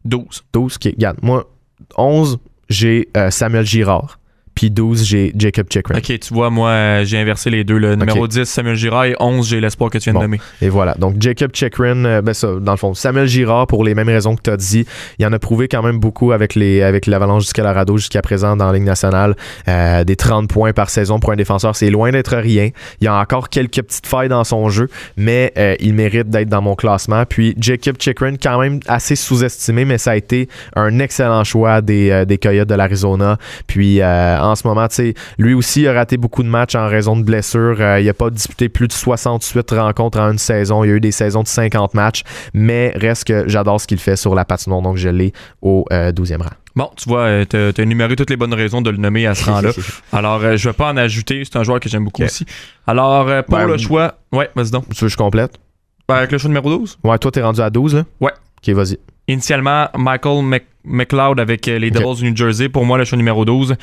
[0.05, 0.43] 12.
[0.53, 1.17] 12, ok, regarde.
[1.21, 1.49] Moi,
[1.97, 2.39] 11,
[2.69, 4.19] j'ai euh, Samuel Girard.
[4.55, 5.95] Puis 12, j'ai Jacob Chikrin.
[5.97, 7.77] Ok, tu vois, moi, euh, j'ai inversé les deux.
[7.77, 8.29] Le numéro Ok.
[8.31, 10.19] 10, Samuel Girard, et 11, j'ai l'espoir que tu viens Bon.
[10.19, 10.39] de nommer.
[10.61, 10.93] Et voilà.
[10.99, 14.35] Donc, Jacob Chikrin, euh, ben ça, dans le fond, Samuel Girard, pour les mêmes raisons
[14.35, 14.85] que tu as dit,
[15.19, 18.55] il en a prouvé quand même beaucoup avec les avec l'Avalanche du Colorado jusqu'à présent
[18.55, 19.35] dans la Ligue nationale.
[19.67, 22.69] Euh, des 30 points par saison pour un défenseur, c'est loin d'être rien.
[23.01, 24.87] Il y a encore quelques petites failles dans son jeu,
[25.17, 27.23] mais euh, il mérite d'être dans mon classement.
[27.27, 32.09] Puis, Jacob Chikrin, quand même assez sous-estimé, mais ça a été un excellent choix des,
[32.11, 33.37] euh, des Coyotes de l'Arizona.
[33.67, 36.87] Puis, euh, en ce moment, tu sais, lui aussi a raté beaucoup de matchs en
[36.87, 37.77] raison de blessures.
[37.79, 40.83] Euh, il n'a pas disputé plus de 68 rencontres en une saison.
[40.83, 42.23] Il y a eu des saisons de 50 matchs,
[42.53, 46.11] mais reste que j'adore ce qu'il fait sur la patinoire, donc je l'ai au euh,
[46.11, 46.49] 12e rang.
[46.75, 49.35] Bon, tu vois, euh, t'as t'as énuméré toutes les bonnes raisons de le nommer à
[49.35, 49.69] ce rang-là.
[50.11, 51.43] Alors, euh, je vais pas en ajouter.
[51.45, 52.45] C'est un joueur que j'aime beaucoup aussi.
[52.87, 54.15] Alors, euh, pour Ben, le choix.
[54.31, 54.85] Ouais, vas-y donc.
[54.89, 55.53] Tu veux que je complète?
[56.09, 56.97] Ben, avec le choix numéro 12.
[57.03, 58.03] Ouais, toi, t'es rendu à 12, là?
[58.19, 58.31] Ouais.
[58.67, 58.97] Ok, vas-y.
[59.27, 61.91] Initialement, Michael Mc- McLeod avec euh, les.
[61.91, 62.69] Devils du New Jersey.
[62.69, 63.75] Pour moi, le choix numéro 12.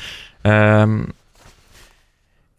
[0.47, 1.03] Euh,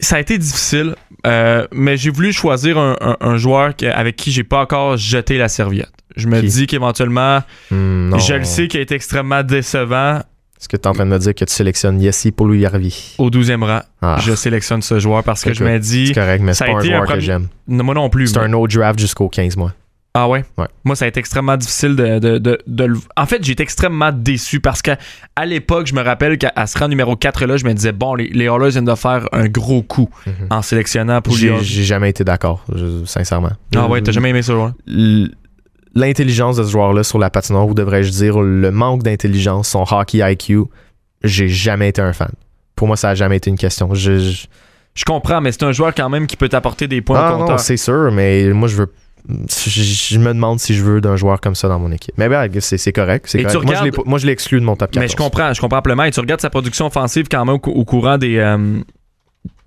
[0.00, 4.32] ça a été difficile, euh, mais j'ai voulu choisir un, un- un joueur avec qui
[4.32, 5.92] j'ai pas encore jeté la serviette.
[6.16, 6.46] Je me Qui?
[6.48, 7.40] dis qu'éventuellement,
[7.70, 10.16] Hmm, je le sais qu'il a été extrêmement décevant.
[10.60, 13.14] Est-ce que tu es en train de me dire que tu sélectionnes Yessi Poulouyarvi?
[13.18, 16.08] Au 12e rang, Ah, je sélectionne ce joueur parce que je me dis.
[16.08, 17.48] c'est correct, mais c'est pas un joueur que j'aime.
[17.68, 18.28] Moi non plus.
[18.28, 19.72] C'est un no draft jusqu'au 15 mois.
[20.14, 20.44] Ah ouais?
[20.58, 20.66] Ouais.
[20.84, 23.62] Moi, ça a été extrêmement difficile de, de, de, de le- En fait, j'ai été
[23.62, 24.98] extrêmement déçu parce qu'à
[25.36, 28.14] à l'époque, je me rappelle qu'à ce rang numéro 4 là, je me disais, bon,
[28.14, 30.32] les, les Oilers viennent de faire un gros coup Mhm.
[30.50, 32.62] en sélectionnant pour J'ai j'ai jamais été d'accord,
[33.06, 33.52] sincèrement.
[33.74, 34.72] Ah ouais, t'as jamais aimé ça, joueur?
[35.94, 40.18] L'intelligence de ce joueur-là sur la patinoire, ou devrais-je dire le manque d'intelligence, son hockey
[40.22, 40.64] IQ,
[41.22, 42.30] j'ai jamais été un fan.
[42.76, 43.92] Pour moi, ça a jamais été une question.
[43.94, 44.46] Je, je-
[44.94, 47.56] Je comprends, mais c'est un joueur quand même qui peut t'apporter des points Ah non,
[47.58, 48.92] c'est sûr, mais moi, je veux.
[49.28, 49.82] Je,
[50.14, 52.14] je me demande si je veux d'un joueur comme ça dans mon équipe.
[52.18, 53.32] Mais ben, c'est correct.
[53.34, 55.00] Moi, je l'ai regardes- pas- moi, je l'ai exclu de mon top 14.
[55.04, 56.04] Mais je comprends, je comprends amplement.
[56.04, 58.80] Et tu regardes sa production offensive quand même au, cou- au courant des, euh,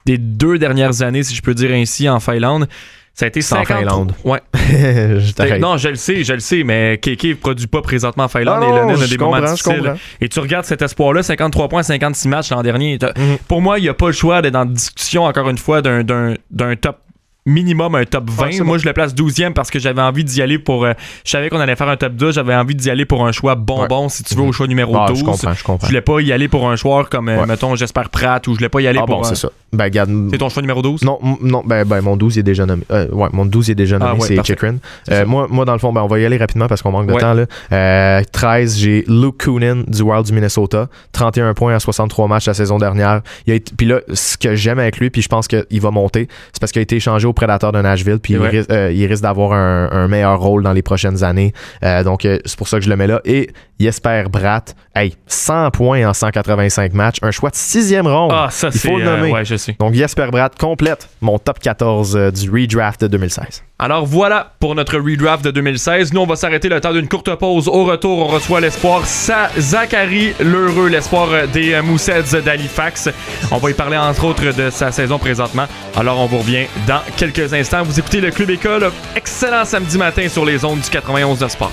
[0.05, 2.67] des deux dernières années, si je peux dire ainsi, en Finlande.
[3.13, 3.77] Ça a été C'est en 50.
[3.79, 4.13] Finlande.
[4.25, 4.41] Ouais.
[4.53, 5.61] je t'arrête.
[5.61, 8.61] Non, je le sais, je le sais, mais Keke ne produit pas présentement en Finlande
[8.61, 9.93] Ah et Lennon a des moments difficiles.
[10.19, 12.99] Et tu regardes cet espoir-là, 53 points, 56 matchs l'an dernier.
[13.01, 13.37] Mhm.
[13.47, 16.35] Pour moi, il n'y a pas le choix d'être en discussion, encore une fois, d'un
[16.81, 16.97] top
[17.45, 18.49] minimum un top 20.
[18.59, 20.83] Ah, Moi, je le place 12e parce que j'avais envie d'y aller pour...
[20.85, 20.93] euh,
[21.23, 23.55] je savais qu'on allait faire un top 2, j'avais envie d'y aller pour un choix
[23.55, 25.19] bonbon, si tu veux, au choix numéro Ah, 12.
[25.19, 25.85] je comprends, je comprends.
[25.85, 27.45] Je voulais pas y aller pour un joueur comme, euh, Ouais.
[27.45, 29.17] mettons, j'espère Pratt, ou je voulais pas y aller Ah pour...
[29.17, 29.49] bon, un- c'est ça.
[29.75, 30.09] Ben, regarde.
[30.31, 31.03] C'est ton choix numéro 12?
[31.03, 32.83] Non, non ben, ben, mon 12 il est déjà nommé.
[32.91, 34.43] Euh, ouais, mon 12 il est déjà Ah, nommé, ouais, c'est.
[34.45, 34.75] Chikrin.
[35.11, 37.07] Euh, moi, moi, dans le fond, ben, on va y aller rapidement parce qu'on manque
[37.07, 37.19] de Ouais.
[37.21, 37.33] temps.
[37.33, 37.45] Là.
[37.71, 40.87] Euh, 13, j'ai Luke Coonan du Wild du Minnesota.
[41.11, 43.21] 31 points à 63 matchs la saison dernière.
[43.47, 45.91] Il a été- Puis là, ce que j'aime avec lui, puis je pense qu'il va
[45.91, 48.19] monter, c'est parce qu'il a été échangé au Prédateur de Nashville.
[48.21, 51.53] Puis il, risque- euh, il risque d'avoir un, un meilleur rôle dans les prochaines années.
[51.83, 53.21] Euh, donc, euh, c'est pour ça que je le mets là.
[53.25, 53.49] Et
[53.79, 57.17] Jesper Bratt, hey, 100 points en 185 matchs.
[57.21, 58.31] Un choix de sixième ronde.
[58.33, 58.87] Ah, ça, il c'est...
[58.89, 59.31] faut le euh, nommer.
[59.31, 63.63] ouais, je Donc Jesper Bratt complète mon top 14 euh, du redraft de 2016.
[63.77, 66.13] Alors voilà pour notre redraft de 2016.
[66.13, 67.67] Nous, on va s'arrêter le temps d'une courte pause.
[67.67, 73.09] Au retour, on reçoit l'espoir Sa Zachary Lheureux, l'espoir euh, des euh, Moussets d'Halifax.
[73.51, 75.65] On va y parler entre autres de sa saison présentement.
[75.95, 77.83] Alors on vous revient dans quelques instants.
[77.83, 78.91] Vous écoutez le Club École.
[79.15, 81.71] Excellent samedi matin sur les ondes du 91 de Sport.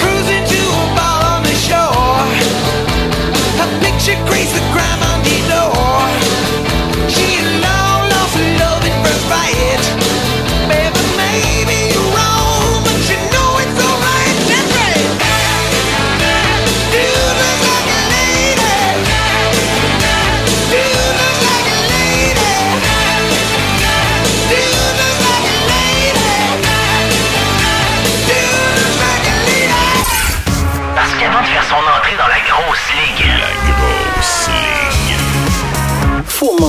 [0.00, 0.62] Cruising to
[1.00, 2.26] a on the shore.
[3.62, 4.95] A picture the crime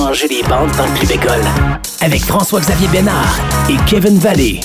[0.08, 1.44] manger les bandes dans le club école.
[2.00, 3.38] Avec François-Xavier Bénard
[3.68, 4.58] et Kevin Vallée.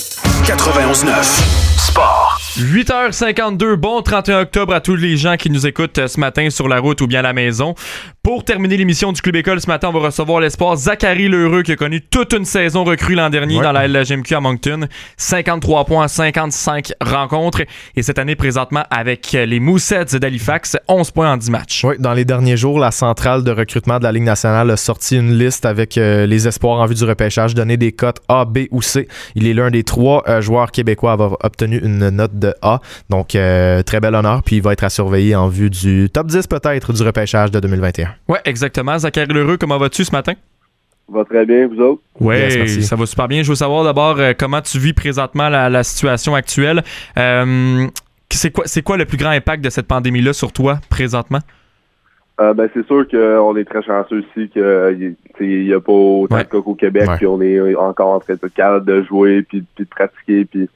[0.45, 1.63] 91.9.
[1.77, 2.39] Sport.
[2.57, 6.69] 8h52, bon 31 octobre à tous les gens qui nous écoutent euh, ce matin sur
[6.69, 7.75] la route ou bien à la maison.
[8.23, 11.73] Pour terminer l'émission du Club École ce matin, on va recevoir l'espoir Zachary Lheureux qui
[11.73, 13.63] a connu toute une saison recrue l'an dernier Ouais.
[13.63, 14.87] dans la LGMQ à Moncton.
[15.17, 17.63] 53 points, 55 rencontres.
[17.97, 21.83] Et cette année présentement avec les Moussets d'Halifax, 11 points en 10 matchs.
[21.83, 25.17] Oui, dans les derniers jours, la centrale de recrutement de la Ligue nationale a sorti
[25.17, 28.59] une liste avec euh, les espoirs en vue du repêchage, donné des cotes A, B
[28.71, 29.09] ou C.
[29.35, 32.79] Il est l'un des trois euh, joueurs québécois à avoir obtenu une note de A.
[33.09, 34.43] Donc, euh, très bel honneur.
[34.43, 37.59] Puis, il va être à surveiller en vue du top 10 peut-être du repêchage de
[37.59, 38.12] 2021.
[38.27, 38.97] Ouais, exactement.
[38.97, 40.33] Zachary Lheureux, comment vas-tu ce matin?
[41.09, 42.01] Va très bien, vous autres?
[42.19, 43.43] Oui, Yes, ça va super bien.
[43.43, 46.81] Je veux savoir d'abord euh, comment tu vis présentement la, la situation actuelle.
[47.17, 47.87] Euh,
[48.31, 51.39] c'est quoi, c'est quoi le plus grand impact de cette pandémie-là sur toi présentement?
[52.41, 56.43] Euh, ben, c'est sûr qu'on est très chanceux ici qu'il n'y a pas autant Ouais.
[56.43, 59.83] de cas qu'au Québec, puis on est encore en train de de jouer, puis, puis
[59.83, 60.67] de pratiquer, puis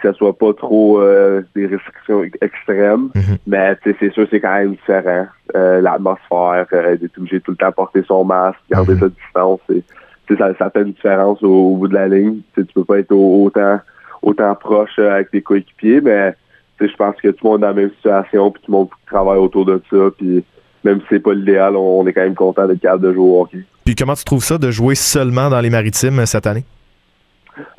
[0.00, 3.10] que ça soit pas trop euh, des restrictions extrêmes.
[3.14, 3.36] Mhm.
[3.46, 5.26] Mais c'est sûr, c'est quand même différent.
[5.56, 9.00] Euh, L'atmosphère, euh, d'être obligé tout le temps porter son masque, garder Mhm.
[9.00, 12.38] sa distance, c'est- ça, ça fait une différence au, au bout de la ligne.
[12.54, 13.80] Tu sais, tu peux pas être au- autant
[14.22, 16.34] autant proche euh, avec tes coéquipiers, mais
[16.78, 18.88] je pense que tout le monde est dans la même situation, puis tout le monde
[19.06, 20.44] travaille autour de ça, puis
[20.84, 23.22] même si c'est pas l'idéal, on, on est quand même content d'être capable de jouer
[23.24, 23.64] au hockey.
[23.84, 26.64] Puis, comment tu trouves ça de jouer seulement dans les maritimes euh, cette année?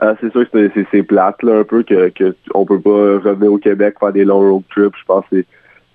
[0.02, 2.90] Euh, c'est sûr que c'est- plate là, un peu que, que on peut pas
[3.30, 4.96] revenir au Québec faire des longs road trips.
[5.00, 5.44] Je pense que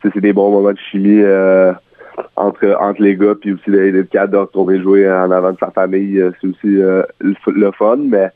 [0.02, 1.72] c'est- des bons moments de chimie euh,
[2.36, 5.70] entre entre les gars puis aussi d'être capable de retourner jouer en avant de sa
[5.70, 6.20] famille.
[6.20, 8.30] euh, C'est aussi euh, le, le fun, mais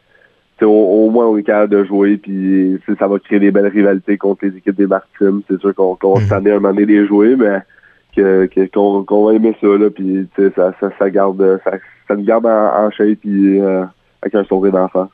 [0.62, 4.18] au, au moins on est capable de jouer puis ça va créer des belles rivalités
[4.18, 5.40] contre les équipes des Maritimes.
[5.48, 6.32] C'est sûr qu'on qu'on Mhm.
[6.32, 7.60] année un moment donné les jouer, mais
[8.14, 8.66] que-
[9.06, 11.70] qu'on va aimer ça là puis ça, ça ça garde ça,
[12.08, 13.60] ça nous garde en, en shape puis
[14.22, 15.08] avec un sourire d'enfant.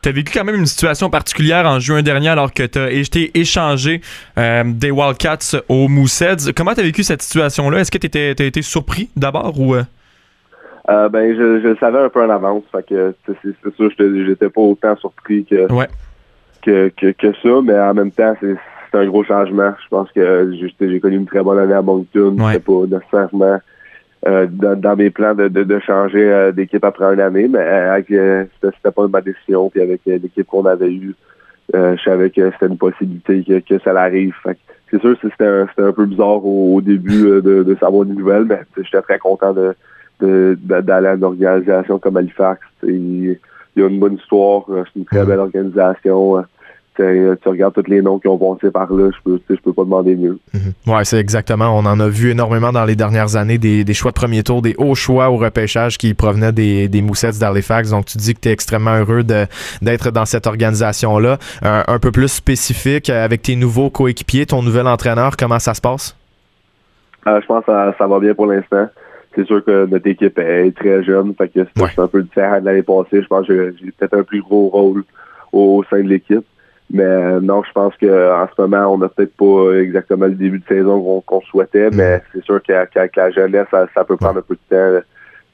[0.00, 4.00] T'as vécu quand même une situation particulière en juin dernier alors que t'as été échangé
[4.38, 6.52] euh, des Wildcats aux Mooseheads.
[6.56, 7.80] Comment t'as vécu cette situation-là?
[7.80, 9.74] Est-ce que t'étais, t'as été surpris d'abord ou...
[9.74, 9.82] euh?
[10.90, 12.62] Euh, ben, je, je le savais un peu en avance.
[12.72, 15.88] Fait que c'est, sûr, j'étais, j'étais pas autant surpris que, Ouais.
[16.62, 18.56] que, que, que ça, mais en même temps, c'est,
[18.94, 19.74] un gros changement.
[19.84, 22.36] Je pense que j'ai, j'ai connu une très bonne année à Moncton.
[22.38, 22.54] Ouais.
[22.54, 23.58] C'était pas nécessairement
[24.26, 27.60] euh, dans, dans mes plans de, de, de changer euh, d'équipe après une année, mais
[27.60, 29.70] euh, euh, c'était, pas ma décision.
[29.70, 31.14] Puis avec euh, l'équipe qu'on avait eue,
[31.74, 34.34] euh, je savais que c'était une possibilité que, que ça l'arrive.
[34.90, 38.06] C'est sûr que c'était un, c'était un peu bizarre au, au début de, de savoir
[38.06, 42.60] des nouvelles, mais j'étais très content de, d'aller à une organisation comme Halifax.
[42.82, 43.36] Il
[43.76, 46.44] y a une bonne histoire, c'est une très belle organisation.
[47.02, 49.72] Euh, tu regardes tous les noms qui ont passé par là, je peux, je peux
[49.72, 50.38] pas demander mieux.
[50.54, 50.92] Mhm.
[50.94, 51.66] Ouais, c'est exactement.
[51.76, 54.62] On en a vu énormément dans les dernières années des, des choix de premier tour,
[54.62, 57.90] des hauts choix au repêchage qui provenaient des, des Moussettes d'Halifax.
[57.90, 61.38] Donc, tu dis que tu es extrêmement heureux d'être dans cette organisation-là.
[61.62, 65.74] Un, un peu plus spécifique euh, avec tes nouveaux coéquipiers, ton nouvel entraîneur, comment ça
[65.74, 66.16] se passe?
[67.26, 68.86] Euh, je pense que ça, ça va bien pour l'instant.
[69.34, 71.90] C'est sûr que notre équipe est très jeune, fait que c'est Ouais.
[71.98, 73.22] un peu différent de l'année passée.
[73.22, 75.04] Je pense que j'ai j'ai peut-être un plus gros rôle
[75.52, 76.44] au, sein de l'équipe.
[76.90, 80.34] Mais euh, non, je pense que en ce moment, on n'a peut-être pas exactement le
[80.34, 84.38] début de saison qu'on souhaitait, mais c'est sûr qu'avec la jeunesse, ça, ça peut prendre
[84.38, 85.04] un peu de temps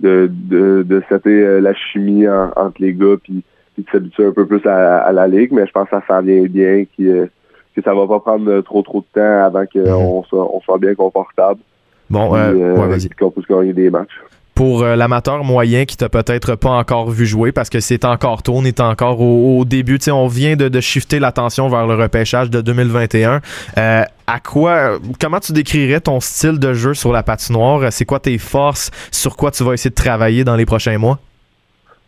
[0.00, 3.42] de, de, de setter euh, la chimie en- entre les gars puis,
[3.74, 5.50] puis de s'habituer un peu plus à, à la ligue.
[5.52, 7.26] Mais je pense que ça s'en vient bien, qui, euh,
[7.74, 10.94] que ça va pas prendre trop trop de temps avant qu'on soit, on soit bien
[10.94, 11.60] confortable.
[12.10, 13.08] Bon, Puis, euh, euh, ouais, vas-y.
[13.08, 14.20] qu'on puisse gagner des matchs.
[14.54, 18.42] Pour euh, l'amateur moyen qui t'a peut-être pas encore vu jouer parce que c'est encore
[18.44, 21.68] tôt, on est encore au, au début, tu sais, on vient de, de shifter l'attention
[21.68, 23.40] vers le repêchage de 2021.
[23.78, 27.92] Euh, à quoi, comment tu décrirais ton style de jeu sur la patinoire?
[27.92, 28.90] C'est quoi tes forces?
[29.10, 31.18] Sur quoi tu vas essayer de travailler dans les prochains mois?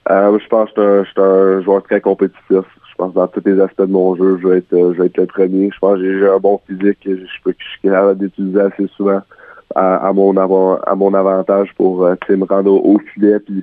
[0.09, 2.39] Euh, je pense que je suis un- joueur très compétitif.
[2.51, 5.07] Je pense que dans tous les aspects de mon jeu, je vais être, je vais
[5.07, 5.69] être le premier.
[5.75, 6.99] Je pense que j'ai un bon physique.
[7.05, 9.21] que Je peux, je suis capable d'utiliser assez souvent
[9.77, 13.63] à, à mon avant, à mon avantage pour euh, me rendre au, au filet puis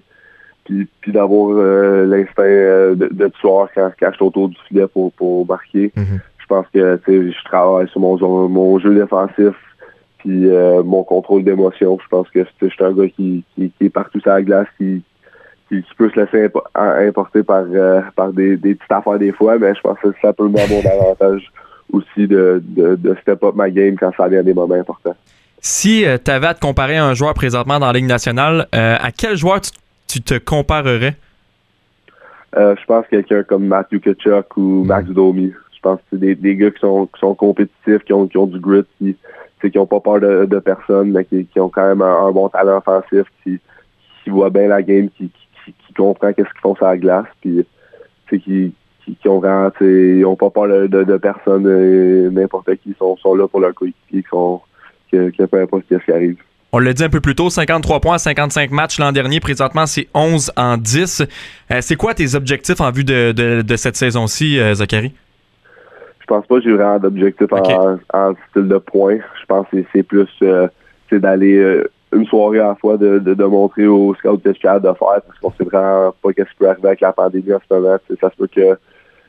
[0.66, 4.56] puis, puis d'avoir euh, l'instinct euh, de, de tueur quand, quand je suis autour du
[4.70, 5.92] filet pour, pour marquer.
[5.98, 6.20] Mhm.
[6.38, 9.54] Je pense que tu sais, je travaille sur mon, jeu- mon jeu défensif
[10.20, 11.98] puis euh, mon contrôle d'émotion.
[12.02, 14.68] Je pense que je suis un gars qui, qui, qui est partout sur la glace,
[14.78, 15.04] qui,
[15.68, 19.34] qui, qui peut se laisser impo- importer par, euh, par des, des petites affaires des
[19.34, 21.52] fois, mais je pense que ça peut me donner mon avantage
[21.92, 25.16] aussi de, de, de step up ma game quand ça vient à des moments importants.
[25.66, 28.98] Si tu avais à te comparer à un joueur présentement dans la Ligue nationale, euh,
[29.00, 29.72] à quel joueur tu,
[30.10, 31.16] tu te comparerais?
[32.58, 35.54] Euh, je pense que quelqu'un comme Matthew Kachuk ou Max Domi.
[35.74, 38.38] Je pense que c'est des, des gars qui sont, qui sont compétitifs, qui ont, qui
[38.38, 39.16] ont du grit, qui
[39.70, 42.32] qui ont pas peur de, de personne, mais qui, qui ont quand même un, un
[42.34, 43.58] bon talent offensif, qui,
[44.22, 45.30] qui voit bien la game, qui,
[45.64, 47.66] qui, qui comprend qu'est-ce qu'ils font sur la glace, puis
[48.28, 48.74] qui,
[49.06, 52.94] qui, qui ont vraiment, ils ont pas peur de, de, de personne, euh, n'importe qui,
[53.00, 54.60] sont, sont là pour leur coéquipier, qui sont,
[55.14, 56.36] que, que peu importe ce qui arrive.
[56.72, 59.40] On l'a dit un peu plus tôt, 53 points, 55 matchs l'an dernier.
[59.40, 61.22] Présentement, c'est 11 en 10.
[61.72, 65.14] Euh, c'est quoi tes objectifs en vue de, de, de cette saison-ci, euh, Zachary?
[66.20, 69.18] Je pense pas que j'ai vraiment d'objectif en, en style de points.
[69.40, 70.68] Je pense que c'est- plus euh,
[71.10, 71.84] c'est d'aller
[72.16, 74.94] une soirée à la fois de, de, montrer aux scouts que je suis capable de
[74.98, 77.74] faire parce qu'on sait vraiment pas qu'est-ce qui peut arriver avec la pandémie en ce
[77.76, 77.98] moment.
[78.08, 78.78] Tu sais, Ça se peut que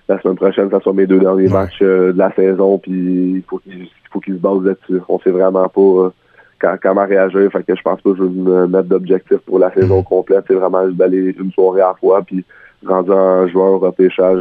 [0.08, 1.52] la semaine prochaine, ça soit mes deux derniers Ouais.
[1.52, 2.92] matchs euh, de la saison puis
[3.36, 3.58] il faut
[4.20, 5.00] qu'ils se basent là-dessus.
[5.08, 6.10] On sait vraiment pas euh,
[6.60, 7.50] quand, comment réagir.
[7.50, 10.44] Fait que je pense pas que je vais me mettre d'objectif pour la saison complète.
[10.46, 12.44] C'est vraiment juste d'aller une soirée à la fois puis
[12.86, 14.38] rendu en joueur au repêchage,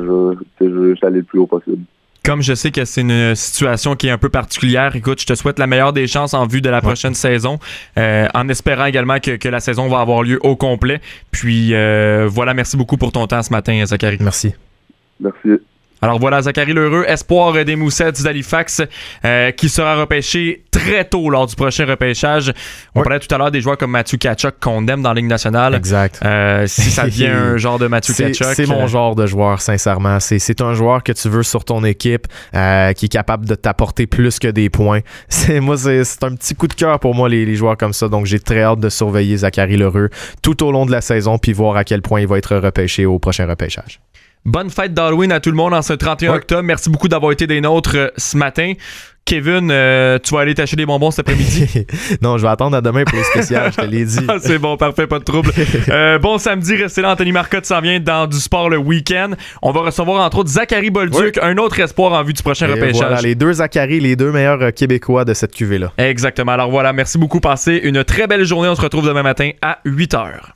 [0.60, 1.84] je veux juste aller le plus haut possible.
[2.26, 5.34] Comme je sais que c'est une situation qui est un peu particulière, écoute, je te
[5.36, 7.58] souhaite la meilleure des chances en vue de la prochaine saison,
[7.98, 11.02] euh, en espérant également que, que la saison va avoir lieu au complet.
[11.32, 14.18] Puis euh, voilà, merci beaucoup pour ton temps ce matin, Zachary.
[14.22, 14.54] Merci.
[15.20, 15.60] Merci.
[16.04, 18.82] Alors voilà, Zachary Lheureux, espoir des Moussettes d'Halifax,
[19.24, 22.52] euh, qui sera repêché très tôt lors du prochain repêchage.
[22.94, 25.30] On parlait tout à l'heure des joueurs comme Mathieu Kachuk qu'on aime dans la Ligue
[25.30, 25.76] nationale.
[25.76, 26.20] Exact.
[26.26, 28.54] Euh, si ça devient un genre de Mathieu C'est Kachuk.
[28.54, 30.20] c'est mon euh, genre de joueur, sincèrement.
[30.20, 33.56] C'est c'est un joueur que tu veux sur ton équipe, euh, qui est capable de
[33.56, 35.00] t'apporter plus que des points.
[35.30, 37.94] C'est moi, c'est c'est un petit coup de cœur pour moi les, les joueurs comme
[37.94, 38.10] ça.
[38.10, 40.10] Donc j'ai très hâte de surveiller Zachary Lheureux
[40.42, 43.06] tout au long de la saison, puis voir à quel point il va être repêché
[43.06, 44.02] au prochain repêchage.
[44.46, 46.38] Bonne fête d'Halloween à tout le monde en ce 31 Ouais.
[46.38, 46.64] octobre.
[46.64, 48.74] Merci beaucoup d'avoir été des nôtres euh, ce matin.
[49.26, 51.86] Kevin, euh, tu vas aller t'acheter des bonbons cet après-midi?
[52.22, 54.20] non, je vais attendre à demain pour les spéciales, je te l'ai dit.
[54.28, 55.50] Ah, c'est bon, parfait, pas de trouble.
[55.90, 57.14] Euh, bon samedi, restez là.
[57.14, 59.32] Anthony Marcotte s'en vient dans du sport le week-end.
[59.62, 62.72] On va recevoir entre autres Zachary Bolduc, un autre espoir en vue du prochain Et
[62.74, 62.96] repêchage.
[62.98, 65.94] voilà, les deux Zachary, les deux meilleurs Québécois de cette cuvée-là.
[65.98, 66.52] Exactement.
[66.52, 67.40] Alors voilà, merci beaucoup.
[67.40, 68.68] Passez une très belle journée.
[68.68, 70.28] On se retrouve demain matin à 8 h.